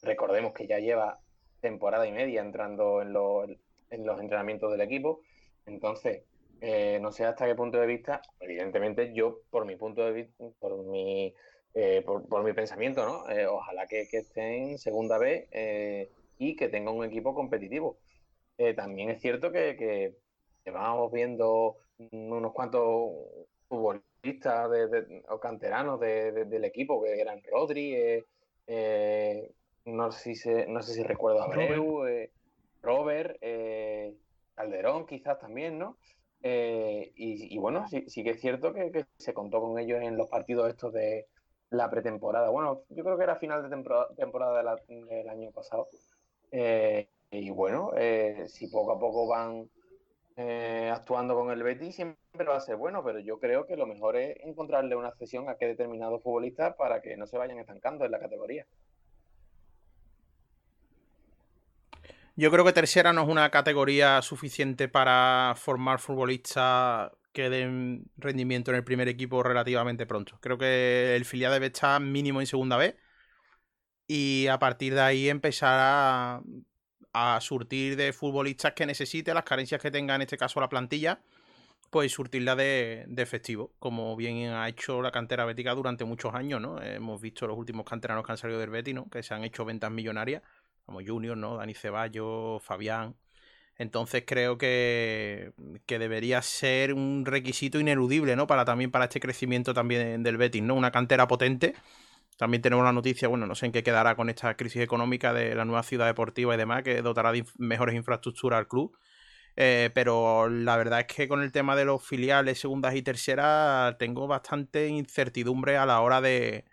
[0.00, 1.20] recordemos que ya lleva
[1.60, 5.20] temporada y media entrando en, los entrenamientos del equipo.
[5.66, 6.22] Entonces,
[6.62, 10.44] eh, no sé hasta qué punto de vista, evidentemente yo, por mi punto de vista,
[10.60, 11.34] por mi,
[12.06, 13.24] por, mi pensamiento, ¿no?
[13.52, 16.08] ojalá que, que, esté en segunda B
[16.38, 17.98] y que tenga un equipo competitivo.
[18.56, 19.76] Eh, también es cierto que,
[20.64, 21.76] que vamos viendo
[22.10, 23.12] unos cuantos
[23.68, 28.24] futbolistas de, o canteranos del equipo, que eran Rodri, eh,
[28.66, 29.52] eh,
[29.84, 32.04] no, sé si no sé si recuerdo a Abreu,
[32.82, 33.40] Robert,
[34.54, 35.96] Calderón quizás también, ¿no?
[36.42, 40.68] Y, bueno, sí, sí, que es cierto que, se contó con ellos en los partidos
[40.68, 41.26] estos de
[41.70, 42.50] la pretemporada.
[42.50, 45.88] Bueno, yo creo que era final de temporada, temporada del año pasado.
[46.50, 49.68] Eh, y bueno, eh, si poco a poco van
[50.36, 53.86] eh, actuando con el Betis, siempre va a ser bueno, pero yo creo que lo
[53.86, 58.04] mejor es encontrarle una cesión a que determinados futbolistas para que no se vayan estancando
[58.04, 58.66] en la categoría.
[62.36, 68.70] Yo creo que tercera no es una categoría suficiente para formar futbolistas que den rendimiento
[68.70, 70.38] en el primer equipo relativamente pronto.
[70.40, 72.94] Creo que el filial debe estar mínimo en segunda vez
[74.08, 76.40] y a partir de ahí empezar a,
[77.40, 81.20] surtir de futbolistas que necesite, las carencias que tenga en este caso la plantilla,
[81.90, 86.60] pues surtirla de, de, efectivo, como bien ha hecho la cantera bética durante muchos años,
[86.60, 86.80] ¿no?
[86.80, 89.08] Hemos visto los últimos canteranos que han salido del Betis, ¿no?
[89.10, 90.42] Que se han hecho ventas millonarias,
[90.86, 91.56] como Junior, ¿no?
[91.56, 93.16] Dani Ceballos, Fabián.
[93.76, 95.52] Entonces creo que,
[95.86, 98.46] que, debería ser un requisito ineludible, ¿no?
[98.46, 100.74] Para también para este crecimiento también del Betis, ¿no?
[100.74, 101.74] Una cantera potente
[102.38, 105.56] también tenemos la noticia, bueno, no sé en qué quedará con esta crisis económica de
[105.56, 108.96] la nueva ciudad deportiva y demás, que dotará de mejores infraestructuras al club.
[109.56, 113.98] Eh, pero la verdad es que con el tema de los filiales segundas y terceras
[113.98, 116.64] tengo bastante incertidumbre a la hora de,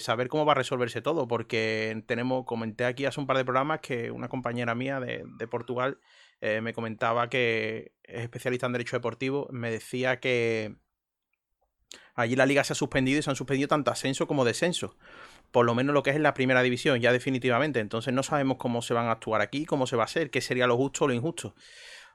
[0.00, 3.80] saber cómo va a resolverse todo, porque tenemos, comenté aquí hace un par de programas
[3.80, 5.98] que una compañera mía de, Portugal
[6.40, 10.76] eh, me comentaba que es especialista en derecho deportivo, me decía que
[12.14, 14.96] Allí la liga se ha suspendido y se han suspendido tanto ascenso como descenso.
[15.50, 17.80] Por lo menos lo que es en la primera división, ya definitivamente.
[17.80, 20.40] Entonces no sabemos cómo se van a actuar aquí, cómo se va a hacer, qué
[20.40, 21.54] sería lo justo o lo injusto.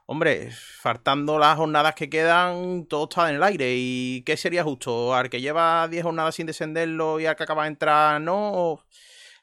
[0.06, 3.74] Hombre, faltando las jornadas que quedan, todo está en el aire.
[3.76, 5.14] ¿Y qué sería justo?
[5.14, 8.84] ¿Al que lleva 10 jornadas sin descenderlo y al que acaba de entrar no?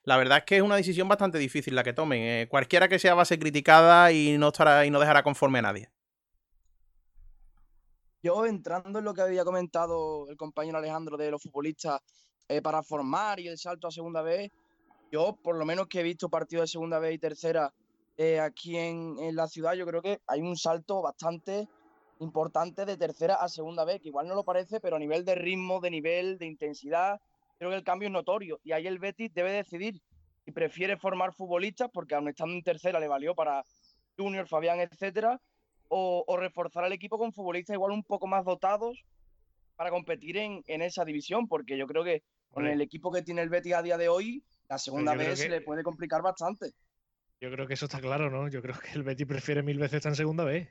[0.03, 2.21] La verdad es que es una decisión bastante difícil la que tomen.
[2.21, 5.59] Eh, cualquiera que sea va a ser criticada y no, estará, y no dejará conforme
[5.59, 5.89] a nadie.
[8.27, 12.01] Yo entrando en lo que había comentado el compañero Alejandro de los futbolistas
[12.49, 14.51] eh, para formar y el salto a segunda vez,
[15.09, 17.71] yo por lo menos que he visto partidos de segunda vez y tercera
[18.17, 21.69] eh, aquí en, la ciudad, yo creo que hay un salto bastante
[22.19, 25.35] importante de tercera a segunda vez, que igual no lo parece, pero a nivel de
[25.35, 27.21] ritmo, de nivel, de intensidad,
[27.57, 28.59] creo que el cambio es notorio.
[28.61, 30.01] Y ahí el Betis debe decidir
[30.43, 33.63] si prefiere formar futbolistas, porque aún estando en tercera le valió para
[34.17, 35.39] Junior, Fabián, etcétera,
[35.89, 39.03] o, o reforzar al equipo con futbolistas igual un poco más dotados
[39.75, 43.41] para competir en, en esa división, porque yo creo que con el equipo que tiene
[43.43, 45.83] el Betis a día de hoy, la segunda yo creo vez se que- le puede
[45.83, 46.71] complicar bastante.
[47.39, 48.47] Yo creo que eso está claro, ¿no?
[48.49, 50.67] Yo creo que el Betis prefiere mil veces estar en segunda vez.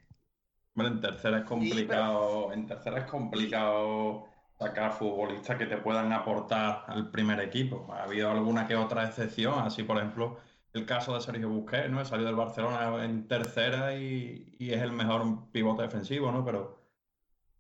[0.74, 4.26] Hombre, en tercera es pero- complicado, en tercera es complicado
[4.58, 7.86] sacar futbolistas que te puedan aportar al primer equipo.
[7.92, 10.38] Ha habido alguna que otra excepción, así por ejemplo
[10.76, 12.04] el caso de Sergio Busquets, ¿no?
[12.04, 16.44] Salió del Barcelona en tercera y, y es el mejor pivote defensivo, ¿no?
[16.44, 16.84] Pero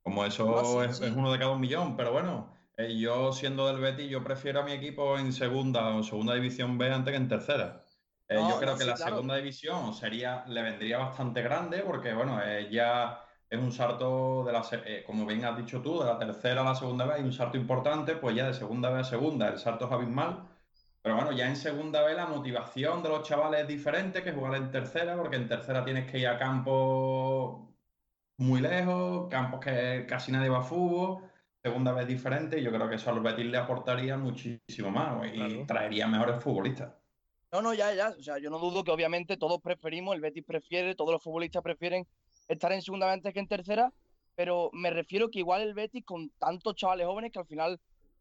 [0.02, 1.04] como eso No, sí, es, sí.
[1.04, 4.60] es uno de cada un millón, pero bueno, eh, yo siendo del Betis, yo prefiero
[4.60, 7.84] a mi equipo en segunda o segunda división B antes que en tercera.
[8.28, 9.16] Eh, No, yo creo no, que sí, la claro.
[9.16, 14.52] segunda división sería, le vendría bastante grande porque, bueno, eh, ya es un salto de
[14.52, 17.22] la, eh, como bien has dicho tú, de la tercera a la segunda vez hay
[17.24, 20.48] un salto importante, pues ya de segunda vez a segunda el salto es abismal.
[21.06, 24.56] Pero bueno, ya en segunda vez la motivación de los chavales es diferente que jugar
[24.56, 27.60] en tercera, porque en tercera tienes que ir a campos
[28.38, 31.30] muy lejos, campos que casi nadie va a fútbol,
[31.62, 35.36] segunda vez diferente, y yo creo que eso al Betis le aportaría muchísimo más y
[35.36, 35.66] Claro.
[35.68, 36.92] traería mejores futbolistas.
[37.52, 38.08] No, no, ya, ya.
[38.08, 41.62] O sea, yo no dudo que obviamente todos preferimos, el Betis prefiere, todos los futbolistas
[41.62, 42.04] prefieren
[42.48, 43.92] estar en segunda vez antes que en tercera,
[44.34, 47.78] pero me refiero que igual el Betis con tantos chavales jóvenes que al final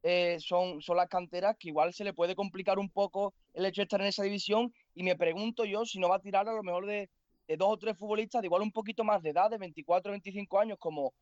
[0.07, 3.81] eh, son, son las canteras, que igual se le puede complicar un poco el hecho
[3.81, 6.53] de estar en esa división y me pregunto yo si no va a tirar a
[6.53, 7.09] lo mejor de,
[7.47, 10.13] de dos o tres futbolistas de igual un poquito más de edad, de 24 o
[10.13, 11.15] 25 años, como,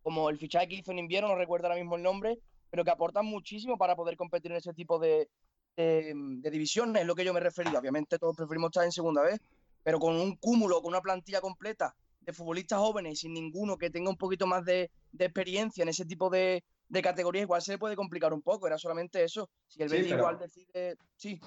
[0.00, 2.38] como el fichaje que hizo en invierno, no recuerdo ahora mismo el nombre,
[2.70, 5.28] pero que aportan muchísimo para poder competir en ese tipo de,
[5.76, 7.80] de, de divisiones, es lo que yo me refería.
[7.80, 9.40] Obviamente todos preferimos estar en segunda vez,
[9.82, 13.90] pero con un cúmulo, con una plantilla completa de futbolistas jóvenes y sin ninguno que
[13.90, 17.72] tenga un poquito más de, de experiencia en ese tipo de, de categorías, igual se
[17.72, 18.66] le puede complicar un poco.
[18.66, 19.50] Era solamente eso.
[19.66, 20.96] Si el Sí, Betis igual decide.
[21.16, 21.40] Sí,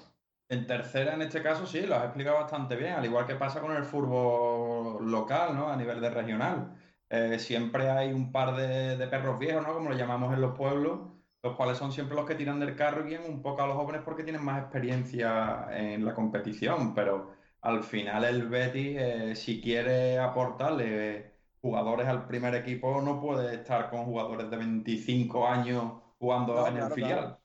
[0.50, 3.60] En tercera, en este caso, sí, lo has explicado bastante bien, al igual que pasa
[3.60, 5.68] con el fútbol local, ¿no?
[5.68, 6.74] A nivel de regional.
[7.10, 9.74] Eh, siempre hay un par de, de perros viejos, ¿no?
[9.74, 11.00] Como lo llamamos en los pueblos,
[11.42, 13.76] los cuales son siempre los que tiran del carro y guían un poco a los
[13.76, 16.94] jóvenes porque tienen más experiencia en la competición.
[16.94, 23.54] Pero al final el Betis, eh, si quiere aportarle jugadores al primer equipo, no puede
[23.56, 27.18] estar con jugadores de 25 años jugando No, en el filial.
[27.20, 27.42] claro.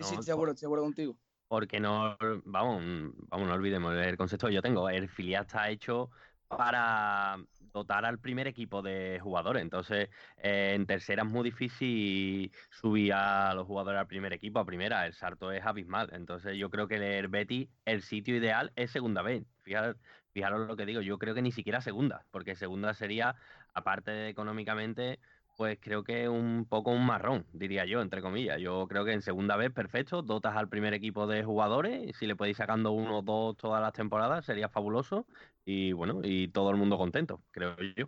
[0.00, 1.18] sí, estoy de acuerdo, estoy de acuerdo contigo.
[1.46, 2.82] Porque no, vamos,
[3.28, 4.88] vamos, no olvidemos el concepto que yo tengo.
[4.90, 6.10] El filial está hecho
[6.54, 9.62] para dotar al primer equipo de jugadores.
[9.62, 14.66] Entonces, eh, en tercera es muy difícil subir a los jugadores al primer equipo, a
[14.66, 15.06] primera.
[15.06, 16.10] El salto es abismal.
[16.12, 19.44] Entonces, yo creo que el Betis, el sitio ideal es segunda vez.
[19.62, 19.96] Fijaros,
[20.32, 23.36] fijaros lo que digo, yo creo que ni siquiera segunda, porque segunda sería,
[23.74, 25.18] aparte de económicamente,
[25.56, 28.60] pues creo que un poco un marrón, diría yo, entre comillas.
[28.60, 32.36] Yo creo que en segunda vez, perfecto, dotas al primer equipo de jugadores, si le
[32.36, 35.26] podéis sacando uno o dos todas las temporadas, sería fabuloso,
[35.64, 38.06] y bueno, y todo el mundo contento, creo yo.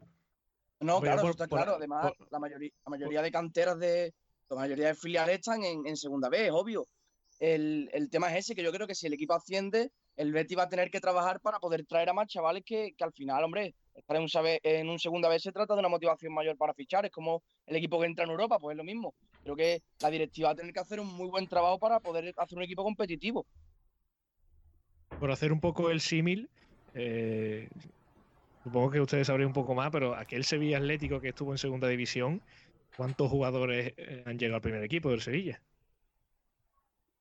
[0.81, 1.75] No, claro, por- eso está por- claro.
[1.77, 4.15] Además, por- la, mayoría, la mayoría de canteras de.
[4.49, 6.87] La mayoría de filiales están en, en segunda vez, obvio.
[7.39, 10.59] El, el tema es ese, que yo creo que si el equipo asciende, el Betis
[10.59, 13.43] va a tener que trabajar para poder traer a más chavales que, que al final,
[13.45, 16.75] hombre, estar en un, en un segunda vez se trata de una motivación mayor para
[16.75, 17.07] fichar.
[17.07, 19.15] Es como el equipo que entra en Europa, pues es lo mismo.
[19.43, 22.35] Creo que la directiva va a tener que hacer un muy buen trabajo para poder
[22.37, 23.47] hacer un equipo competitivo.
[25.19, 26.49] Por hacer un poco el símil,
[26.95, 27.69] eh,
[28.65, 31.89] supongo que ustedes sabrían un poco más, pero aquel Sevilla Atlético que estuvo en segunda
[31.89, 32.43] división,
[32.97, 35.61] ¿cuántos jugadores eh, han llegado al primer equipo del Sevilla?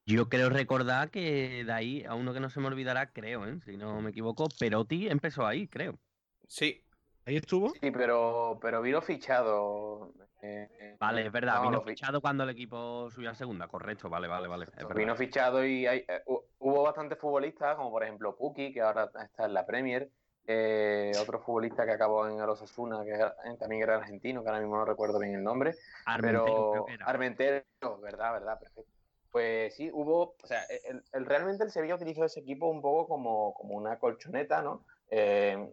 [0.09, 3.59] Yo creo recordar que de ahí, a uno que no se me olvidará, creo, ¿eh?
[3.63, 5.99] si no me equivoco, Perotti empezó ahí, creo.
[6.47, 6.83] Sí,
[7.27, 7.69] Ahí estuvo.
[7.69, 10.11] Sí, pero, pero vino fichado.
[10.41, 13.67] eh, eh, Vale, es verdad, no, vino fi- fichado cuando el equipo subió a segunda,
[13.67, 14.65] correcto, vale, vale, vale.
[14.95, 19.11] Vino fichado y hay, eh, hu- hubo bastantes futbolistas, como por ejemplo Puki, que ahora
[19.23, 20.09] está en la Premier.
[20.51, 24.49] eh, otro futbolista que acabó en el Osasuna, que era- eh, también era argentino, que
[24.49, 25.75] ahora mismo no recuerdo bien el nombre.
[26.07, 27.05] Armentero, creo pero que era.
[27.05, 27.63] Armentero,
[28.01, 28.98] verdad, verdad, perfecto.
[29.31, 33.07] Pues sí, hubo, o sea, el, el- realmente el Sevilla utilizó ese equipo un poco
[33.07, 34.85] como, como una colchoneta, ¿no?
[35.09, 35.71] Eh,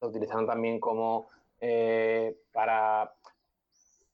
[0.00, 1.28] lo utilizaron también como
[1.60, 3.16] eh, para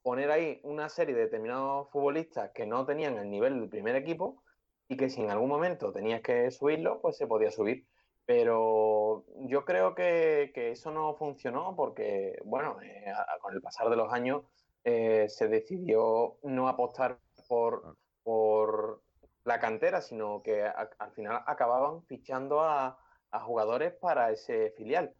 [0.02, 4.42] poner ahí una serie de determinados futbolistas que no tenían el nivel del primer equipo
[4.88, 7.86] y que si en algún momento tenías que subirlo, pues se podía subir.
[8.24, 13.88] Pero yo creo que, que eso no funcionó porque, bueno, eh, a- con el pasar
[13.90, 14.42] de los años
[14.84, 19.02] eh, se decidió no apostar por, por
[19.44, 22.98] la cantera, sino que a- al final acababan fichando a,
[23.44, 25.14] jugadores para ese filial.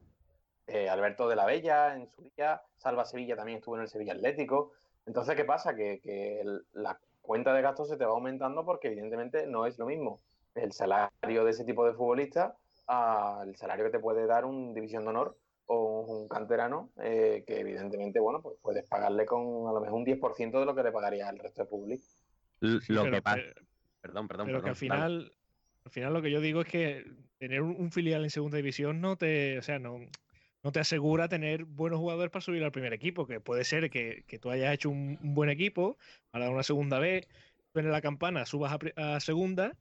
[0.67, 4.13] eh, Alberto de la Bella en su día, Salva Sevilla también estuvo en el Sevilla
[4.15, 4.73] Atlético.
[5.07, 5.75] Entonces, ¿qué pasa?
[5.75, 10.21] Que, la cuenta de gastos se te va aumentando porque evidentemente no es lo mismo
[10.55, 15.05] el salario de ese tipo de futbolista al salario que te puede dar un división
[15.05, 15.37] de honor
[15.67, 20.05] o un canterano eh, que evidentemente, bueno, pues puedes pagarle con a lo mejor un
[20.05, 22.05] 10% de lo que le pagaría el resto de público.
[22.63, 23.37] Lo pero, que pasa.
[23.37, 23.67] pero-
[24.01, 24.79] Perdón, perdón, pero que al dale.
[24.79, 25.33] final,
[25.85, 27.05] al final lo que yo digo es que
[27.39, 29.99] tener un, filial en segunda división no te, o sea, no,
[30.65, 34.25] no te asegura tener buenos jugadores para subir al primer equipo, que puede ser que,
[34.27, 35.99] que tú hayas hecho un, un buen equipo
[36.31, 37.29] para una segunda vez,
[37.73, 39.77] suene la campana, subas a segunda,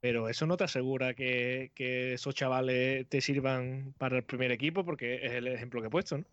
[0.00, 4.84] pero eso no te asegura que, que esos chavales te sirvan para el primer equipo,
[4.84, 6.24] porque es el ejemplo que he puesto, ¿no?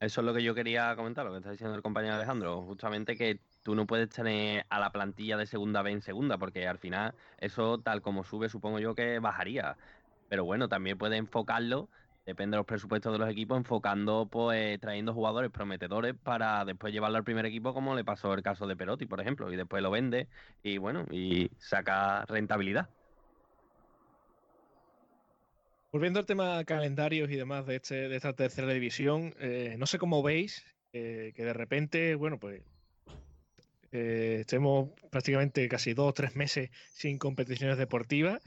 [0.00, 2.62] Eso es lo que yo quería comentar, lo que está diciendo el compañero Alejandro.
[2.62, 6.66] Justamente que tú no puedes tener a la plantilla de segunda B en segunda, porque
[6.66, 9.76] al final eso, tal como sube, supongo yo que bajaría.
[10.30, 11.90] Pero bueno, también puedes enfocarlo,
[12.24, 17.18] depende de los presupuestos de los equipos, enfocando, pues trayendo jugadores prometedores para después llevarlo
[17.18, 19.90] al primer equipo, como le pasó el caso de Perotti, por ejemplo, y después lo
[19.90, 20.28] vende
[20.62, 22.88] y bueno, y saca rentabilidad.
[25.92, 29.98] Volviendo al tema calendarios y demás de, este, de esta tercera división, eh, no sé
[29.98, 30.64] cómo veis
[30.94, 32.62] eh, que de repente, bueno, pues
[33.92, 38.40] eh, estemos prácticamente casi dos o tres meses sin competiciones deportivas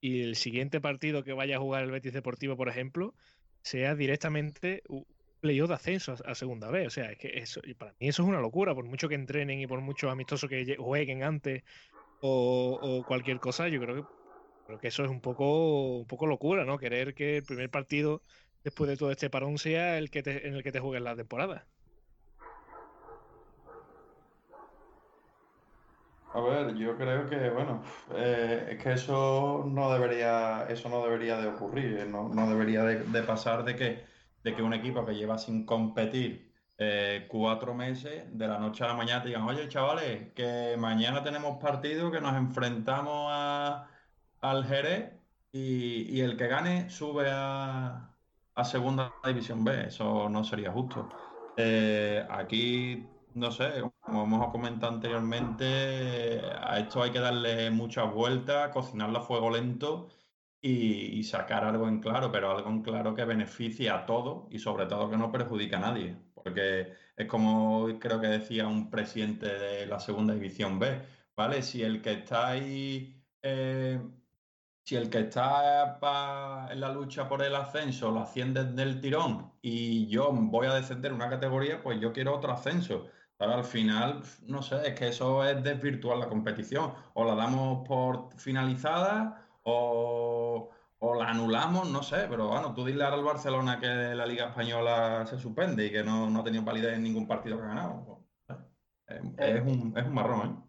[0.00, 3.14] y el siguiente partido que vaya a jugar el Betis Deportivo, por ejemplo,
[3.62, 5.06] sea directamente un
[5.40, 6.86] playoff de ascenso a, segunda vez.
[6.88, 9.60] O sea, es que eso, para mí eso es una locura, por mucho que entrenen
[9.60, 11.62] y por mucho amistoso que jueguen antes
[12.20, 14.08] o, o cualquier cosa, yo creo que
[14.66, 16.78] Creo que eso es un poco, un poco locura, ¿no?
[16.78, 18.22] Querer que el primer partido
[18.62, 21.16] después de todo este parón sea el que te- en el que te juegues la
[21.16, 21.68] temporada.
[26.38, 27.82] A ver, yo creo que, bueno,
[28.14, 32.84] eh, es que eso no debería, eso no debería de ocurrir, eh, no, no debería
[32.84, 34.04] de, pasar de que,
[34.44, 38.88] de que un equipo que lleva sin competir eh, cuatro meses, de la noche a
[38.88, 43.88] la mañana te digan, oye, chavales, que mañana tenemos partido, que nos enfrentamos a,
[44.40, 45.14] al Jerez
[45.50, 48.14] y, y el que gane sube a,
[48.54, 51.08] a Segunda División B, eso no sería justo.
[52.30, 59.18] Aquí, no sé, como hemos comentado anteriormente, a esto hay que darle muchas vueltas, cocinarlo
[59.18, 60.08] a fuego lento
[60.60, 64.86] y, sacar algo en claro, pero algo en claro que beneficie a todos y sobre
[64.86, 66.16] todo que no perjudique a nadie.
[66.34, 71.02] Porque es como creo que decía un presidente de la Segunda División B,
[71.36, 71.62] ¿vale?
[71.62, 73.24] Si el que está ahí...
[73.42, 74.00] eh,
[74.84, 79.52] si el que está pa- en la lucha por el ascenso lo asciende del tirón
[79.60, 83.06] y yo voy a descender una categoría, pues yo quiero otro ascenso.
[83.38, 86.92] Pero al final, no sé, es que eso es desvirtuar la competición.
[87.14, 92.26] O la damos por finalizada o, o la anulamos, no sé.
[92.28, 96.02] Pero bueno, tú dile ahora al Barcelona que la Liga Española se suspende y que
[96.02, 98.24] no, no ha tenido validez en ningún partido que ha ganado.
[99.06, 100.68] Es, es un, es un marrón, ¿eh?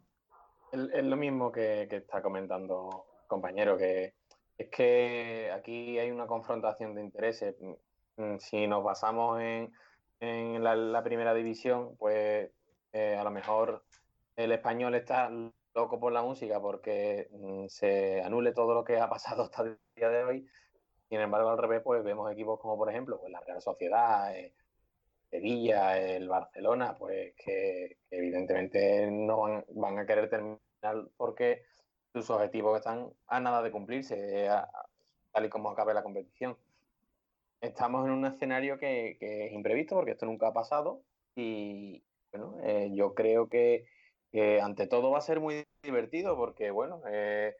[0.72, 4.14] Es, lo mismo que, que está comentando el compañero, que
[4.58, 7.56] es que aquí hay una confrontación de intereses.
[8.18, 9.74] Mm, Si nos basamos en,
[10.20, 12.52] en la, la primera división, pues
[12.94, 13.84] eh, a lo mejor
[14.36, 15.30] el español está
[15.74, 19.78] loco por la música porque mm, se anule todo lo que ha pasado hasta el
[19.96, 20.48] día de hoy.
[21.10, 24.54] Sin embargo, al revés, pues vemos equipos como, por ejemplo, pues la Real Sociedad, eh,
[25.30, 30.60] Sevilla, el Barcelona, pues que, evidentemente no van, a querer terminar
[31.18, 31.64] porque
[32.14, 34.50] sus objetivos están a nada de cumplirse, eh,
[35.32, 36.58] tal y como acabe la competición.
[37.62, 41.02] Estamos en un escenario que, que es imprevisto porque esto nunca ha pasado
[41.36, 43.86] y bueno, eh, yo creo que,
[44.62, 47.56] ante todo va a ser muy divertido porque bueno, eh,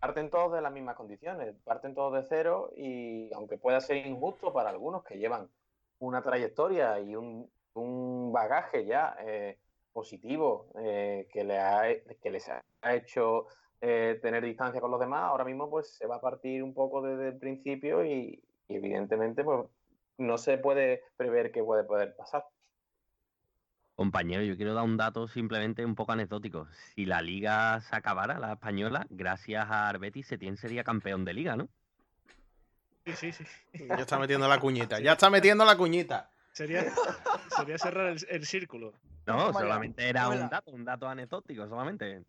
[0.00, 4.52] parten todos de las mismas condiciones, parten todos de cero y aunque pueda ser injusto
[4.52, 5.48] para algunos que llevan
[5.98, 9.58] una trayectoria y un, un bagaje ya eh,
[9.92, 11.82] positivo eh, que, le ha,
[12.22, 12.62] que les ha
[12.94, 13.46] hecho
[13.80, 17.02] eh, tener distancia con los demás, ahora mismo pues se va a partir un poco
[17.02, 19.66] desde el principio y, y evidentemente pues
[20.18, 22.44] no se puede prever qué puede poder pasar.
[23.96, 26.66] Compañero, yo quiero dar un dato simplemente un poco anecdótico.
[26.94, 31.56] Si la liga se acabara, la española, gracias a Arbeti, Setién sería campeón de liga,
[31.56, 31.68] ¿no?
[33.06, 33.86] Sí, sí, sí.
[33.88, 36.30] Ya está metiendo la cuñita, ya está metiendo la cuñita.
[36.52, 36.84] Sería,
[37.56, 38.94] sería cerrar el, el círculo.
[39.26, 42.22] No, solamente era un dato, un dato anecdótico, solamente.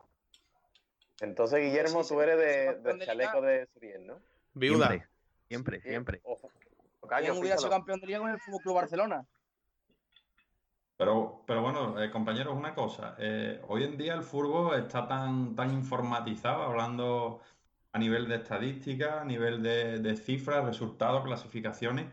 [1.22, 4.20] Entonces, Guillermo, tú eres de, del de chaleco de Suriel, ¿no?
[4.54, 4.90] Viuda.
[4.90, 5.08] Siempre,
[5.48, 6.22] siempre, siempre.
[6.24, 6.52] ojo.
[7.20, 9.26] ¿Quién hubiera sido campeón de liga con el Fútbol Club Barcelona?
[10.98, 13.16] Pero, pero bueno, eh, compañeros, una cosa.
[13.20, 17.42] eh, hoy en día el fútbol está tan, tan informatizado, hablando
[17.92, 22.08] a nivel de estadística, a nivel de, cifras, resultados, clasificaciones.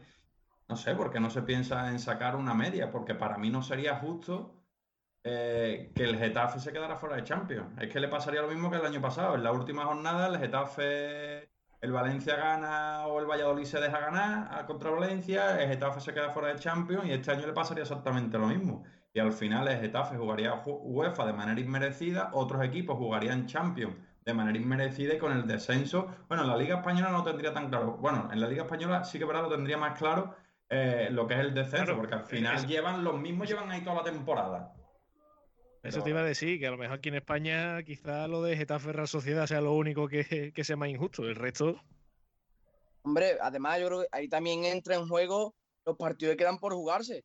[0.68, 2.90] no sé, ¿por qué no se piensa en sacar una media?
[2.90, 4.54] Porque para mí no sería justo
[5.24, 7.80] eh, que el Getafe se quedara fuera de Champions.
[7.80, 9.34] Es que le pasaría lo mismo que el año pasado.
[9.36, 11.51] En la última jornada el Getafe,
[11.82, 16.30] el Valencia gana o el Valladolid se deja ganar contra Valencia, el Getafe se queda
[16.30, 18.84] fuera de Champions y este año le pasaría exactamente lo mismo.
[19.12, 24.32] Y al final el Getafe jugaría UEFA de manera inmerecida, otros equipos jugarían Champions de
[24.32, 26.06] manera inmerecida y con el descenso.
[26.28, 27.96] Bueno, en la Liga Española no tendría tan claro.
[27.96, 30.36] Bueno, en la Liga Española sí que verdad lo tendría más claro
[30.68, 33.96] eh, lo que es el descenso, porque al final llevan los mismos, llevan ahí toda
[33.96, 34.72] la temporada.
[35.82, 38.56] Eso te iba a decir, que a lo mejor aquí en España quizá lo de
[38.56, 41.24] Getafe Real Sociedad sea lo único que, sea más injusto.
[41.24, 41.82] El resto.
[43.02, 45.54] Hombre, además yo creo que ahí también entra en juego
[45.84, 47.24] los partidos que quedan por jugarse.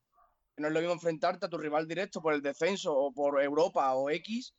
[0.58, 3.94] no es lo mismo enfrentarte a tu rival directo por el descenso o por Europa
[3.94, 4.56] o X,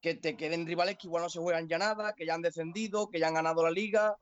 [0.00, 3.10] que te queden rivales que igual no se juegan ya nada, que ya han descendido,
[3.10, 4.16] que ya han ganado la liga.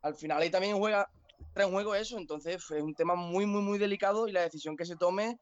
[0.00, 3.60] Al final ahí también juega, entra en juego eso, entonces es un tema muy, muy,
[3.60, 5.38] muy delicado y la decisión que se tome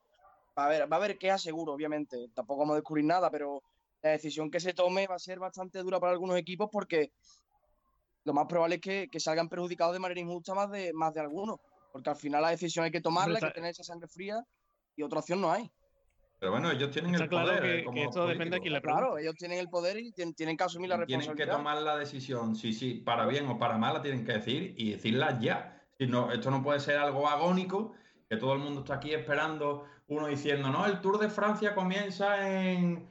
[0.59, 2.29] va a haber, va a haber quejas seguro, obviamente.
[2.35, 3.63] Tampoco vamos a descubrir nada, pero
[4.03, 7.13] la decisión que se tome va a ser bastante dura para algunos equipos porque
[8.25, 11.21] lo más probable es que, que salgan perjudicados de manera injusta más de, más de
[11.21, 11.59] algunos.
[11.93, 14.45] Porque al final la decisión hay que tomarla, hay que tener esa sangre fría
[14.97, 15.71] y otra opción no hay.
[16.39, 17.63] Pero bueno, ellos tienen el poder.
[17.63, 20.65] Que, que esto depende de quién le Claro, ellos tienen el poder y tienen, que
[20.65, 21.35] asumir la responsabilidad.
[21.35, 24.33] Tienen que tomar la decisión, sí, sí, para bien o para mal la tienen que
[24.33, 25.83] decir y decirla ya.
[25.99, 27.93] Si no, esto no puede ser algo agónico,
[28.29, 32.49] que todo el mundo está aquí esperando uno diciendo, no, el Tour de Francia comienza
[32.51, 33.07] en,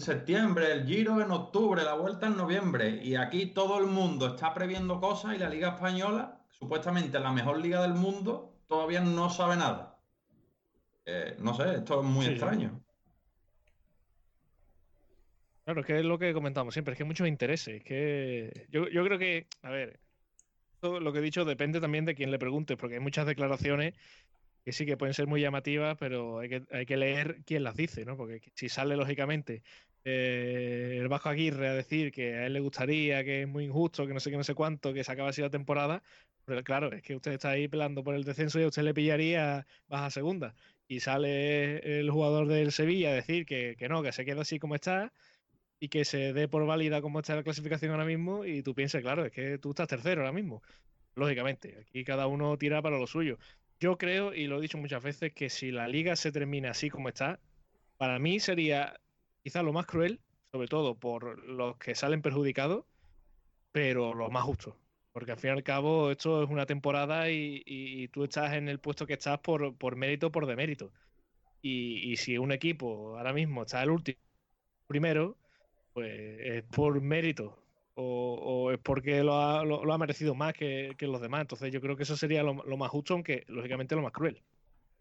[0.00, 4.52] septiembre, el Giro en octubre, la Vuelta en noviembre, y aquí todo el mundo está
[4.52, 9.56] previendo cosas y la Liga Española, supuestamente la mejor liga del mundo, todavía no sabe
[9.56, 9.98] nada.
[11.06, 12.78] Eh, no sé, esto es muy extraño.
[15.64, 17.82] Claro, que es lo que comentamos siempre, es que hay muchos intereses.
[17.82, 20.00] que yo, yo creo que, a ver,
[20.80, 23.94] todo lo que he dicho depende también de quién le pregunte, porque hay muchas declaraciones
[24.64, 27.76] que sí que pueden ser muy llamativas, pero hay que, hay que leer quién las
[27.76, 28.16] dice, ¿no?
[28.16, 29.62] Porque si sale lógicamente
[30.04, 34.06] eh, el Bajo Aguirre a decir que a él le gustaría, que es muy injusto,
[34.06, 36.02] que no sé qué, no sé cuánto, que se acaba así la temporada,
[36.44, 38.94] pero claro, es que usted está ahí pelando por el descenso y a usted le
[38.94, 40.54] pillaría baja segunda.
[40.88, 44.58] Y sale el jugador del Sevilla a decir que, que no, que se queda así
[44.58, 45.12] como está
[45.80, 49.02] y que se dé por válida como está la clasificación ahora mismo y tú pienses,
[49.02, 50.62] claro, es que tú estás tercero ahora mismo.
[51.14, 53.38] Lógicamente, aquí cada uno tira para lo suyo.
[53.80, 56.90] Yo creo, y lo he dicho muchas veces, que si la liga se termina así
[56.90, 57.40] como está,
[57.96, 59.00] para mí sería
[59.42, 60.20] quizás lo más cruel,
[60.52, 62.84] sobre todo por los que salen perjudicados,
[63.72, 64.76] pero lo más justo.
[65.12, 68.80] Porque al fin y al cabo esto es una temporada y, tú estás en el
[68.80, 70.92] puesto que estás por, por mérito o por demérito.
[71.62, 74.18] Y, y, si un equipo ahora mismo está el último
[74.86, 75.38] primero,
[75.94, 77.58] pues es por mérito
[78.00, 81.42] o, es porque lo ha, lo, ha merecido más que, los demás.
[81.42, 84.42] Entonces yo creo que eso sería lo, más justo, aunque lógicamente lo más cruel.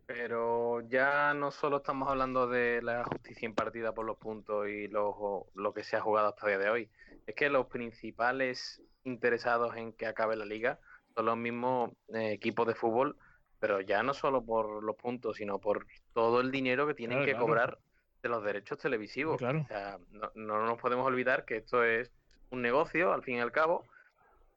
[0.06, 5.48] Pero ya no solo estamos hablando de la justicia impartida por los puntos y lo,
[5.54, 6.90] lo que se ha jugado hasta el día de hoy.
[7.28, 10.80] Es que los principales interesados en que acabe la liga
[11.16, 13.18] son los mismos eh, equipos de fútbol,
[13.60, 17.36] pero ya no solo por los puntos, sino por todo el dinero que tienen que
[17.36, 17.78] cobrar
[18.24, 19.38] de los derechos televisivos.
[19.38, 19.62] Claro.
[19.62, 22.12] O sea, no, no nos podemos olvidar que esto es
[22.52, 23.86] un negocio, al fin y al cabo,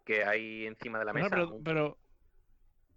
[0.04, 1.28] que hay encima de la mesa.
[1.64, 1.96] pero,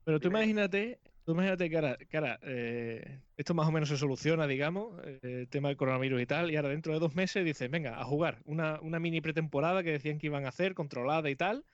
[0.04, 1.76] pero, tú imagínate, tú imagínate que
[2.18, 6.26] ahora, eh, esto más o menos se soluciona, digamos, eh, el tema del coronavirus y
[6.26, 9.84] tal, y ahora dentro de dos meses dicen, venga, a jugar una, una mini pretemporada
[9.84, 11.66] que decían que iban a hacer, controlada y tal,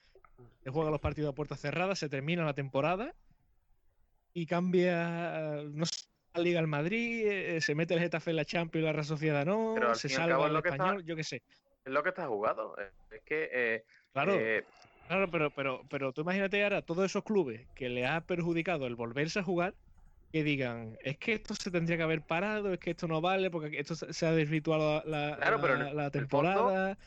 [0.63, 3.13] se juega los partidos a puertas cerradas, se termina la temporada
[4.33, 8.45] y cambia, no sé, la Liga al Madrid, eh, se mete el Getafe en la
[8.45, 11.41] Champions, la Real Sociedad no, se salva el español, yo qué sé.
[11.85, 12.75] Es lo que está jugado.
[12.77, 13.49] Eh, es que.
[13.51, 14.33] Eh, claro.
[14.33, 14.65] Eh,
[15.07, 18.95] claro, pero, pero, pero tú imagínate ahora todos esos clubes que le ha perjudicado el
[18.95, 19.73] volverse a jugar,
[20.31, 23.49] que digan, es que esto se tendría que haber parado, es que esto no vale,
[23.49, 25.37] porque esto se ha desvirtuado la,
[25.93, 26.97] la, temporada.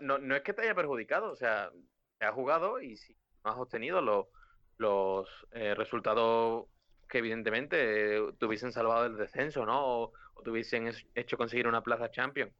[0.00, 1.70] no, no, es que te haya perjudicado, o sea,
[2.18, 4.26] te ha jugado y si no has obtenido los,
[4.78, 6.66] los resultados
[7.08, 9.86] que evidentemente te hubiesen salvado del descenso, ¿no?
[9.86, 12.52] O, o te hubiesen hecho conseguir una plaza champion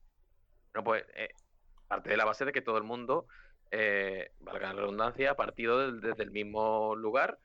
[0.85, 1.31] pues eh,
[1.89, 3.27] parte de la base de que todo el mundo,
[3.71, 7.39] eh, valga la redundancia, ha partido desde el mismo lugar.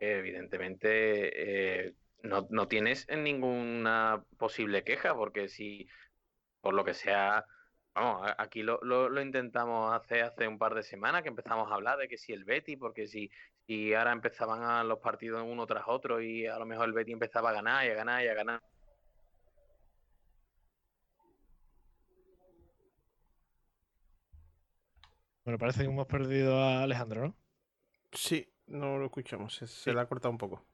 [0.00, 5.88] evidentemente eh, no, no, tienes ninguna posible queja, porque si
[6.60, 7.44] por lo que sea,
[7.94, 11.98] vamos, aquí lo, lo, intentamos hacer hace un par de semanas que empezamos a hablar
[11.98, 13.30] de que si el Betty, porque si,
[13.66, 17.12] si ahora empezaban a los partidos uno tras otro y a lo mejor el Betty
[17.12, 18.62] empezaba a ganar y a ganar y a ganar
[25.44, 27.34] Bueno, parece que hemos perdido a Alejandro, ¿no?
[28.12, 30.64] Sí, No lo escuchamos, se, se le ha cortado un poco.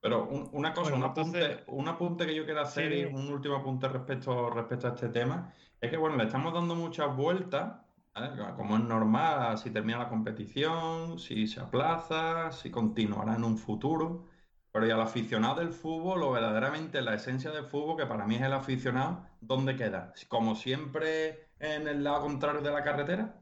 [0.00, 2.98] Pero un- una cosa, Bueno, un, apunte, entonces- un apunte que yo quiero hacer Sí,
[3.00, 6.74] y un último apunte respecto, respecto a este tema, es que bueno, le estamos dando
[6.74, 7.74] muchas vueltas,
[8.14, 8.30] ¿vale?
[8.56, 14.26] como es normal, si termina la competición, si se aplaza, si continuará en un futuro.
[14.72, 18.36] Pero y al aficionado del fútbol, o verdaderamente la esencia del fútbol, que para mí
[18.36, 20.14] es el aficionado, ¿dónde queda?
[20.28, 23.41] Como siempre en el lado contrario de la carretera.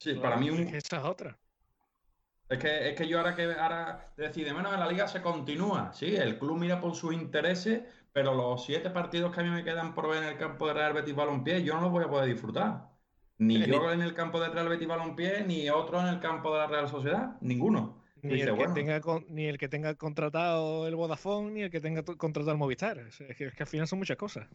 [0.00, 1.38] Sí, para mí un, Esa es otra.
[2.48, 6.16] es que, es que yo ahora que ahora decide, bueno, la liga se continúa, sí,
[6.16, 7.82] el club mira por sus intereses,
[8.12, 10.74] pero los siete partidos que a mí me quedan por ver en el campo de
[10.74, 12.90] Real Betis Balompié, yo no los voy a poder disfrutar.
[13.38, 16.52] Ni Ni- yo en el campo de Real Betis Balompié, ni otro en el campo
[16.52, 18.02] de la Real Sociedad, ninguno.
[18.22, 18.74] Ni Dice, el, que bueno.
[18.74, 22.58] tenga, con- ni el que tenga contratado el Vodafone, ni el que tenga contratado el
[22.58, 22.98] Movistar.
[22.98, 24.48] Es que, es que al final son muchas cosas.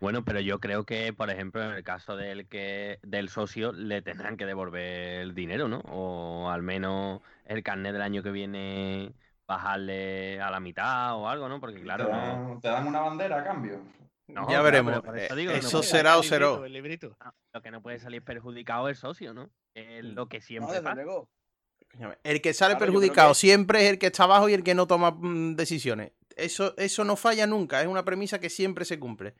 [0.00, 4.00] Bueno, pero yo creo que, por ejemplo, en el caso del que del socio, le
[4.00, 5.80] tendrán que devolver el dinero, ¿no?
[5.90, 9.12] O al menos el carnet del año que viene
[9.46, 11.60] bajarle a la mitad o algo, ¿no?
[11.60, 12.16] Porque claro, te, no.
[12.18, 13.80] dan, te dan una bandera a cambio.
[14.28, 14.94] no, ya veremos.
[15.14, 16.66] eso Eh, digo no será o será.
[16.66, 17.14] librito.
[17.52, 19.50] Lo que no puede salir perjudicado es el socio, ¿no?
[19.74, 21.02] Es lo que siempre pasa.
[22.22, 24.74] El que sale Claro, perjudicado que- siempre es el que está abajo y el que
[24.74, 26.12] no toma mm, decisiones.
[26.36, 29.34] Eso, eso no falla nunca, es una premisa que siempre se cumple.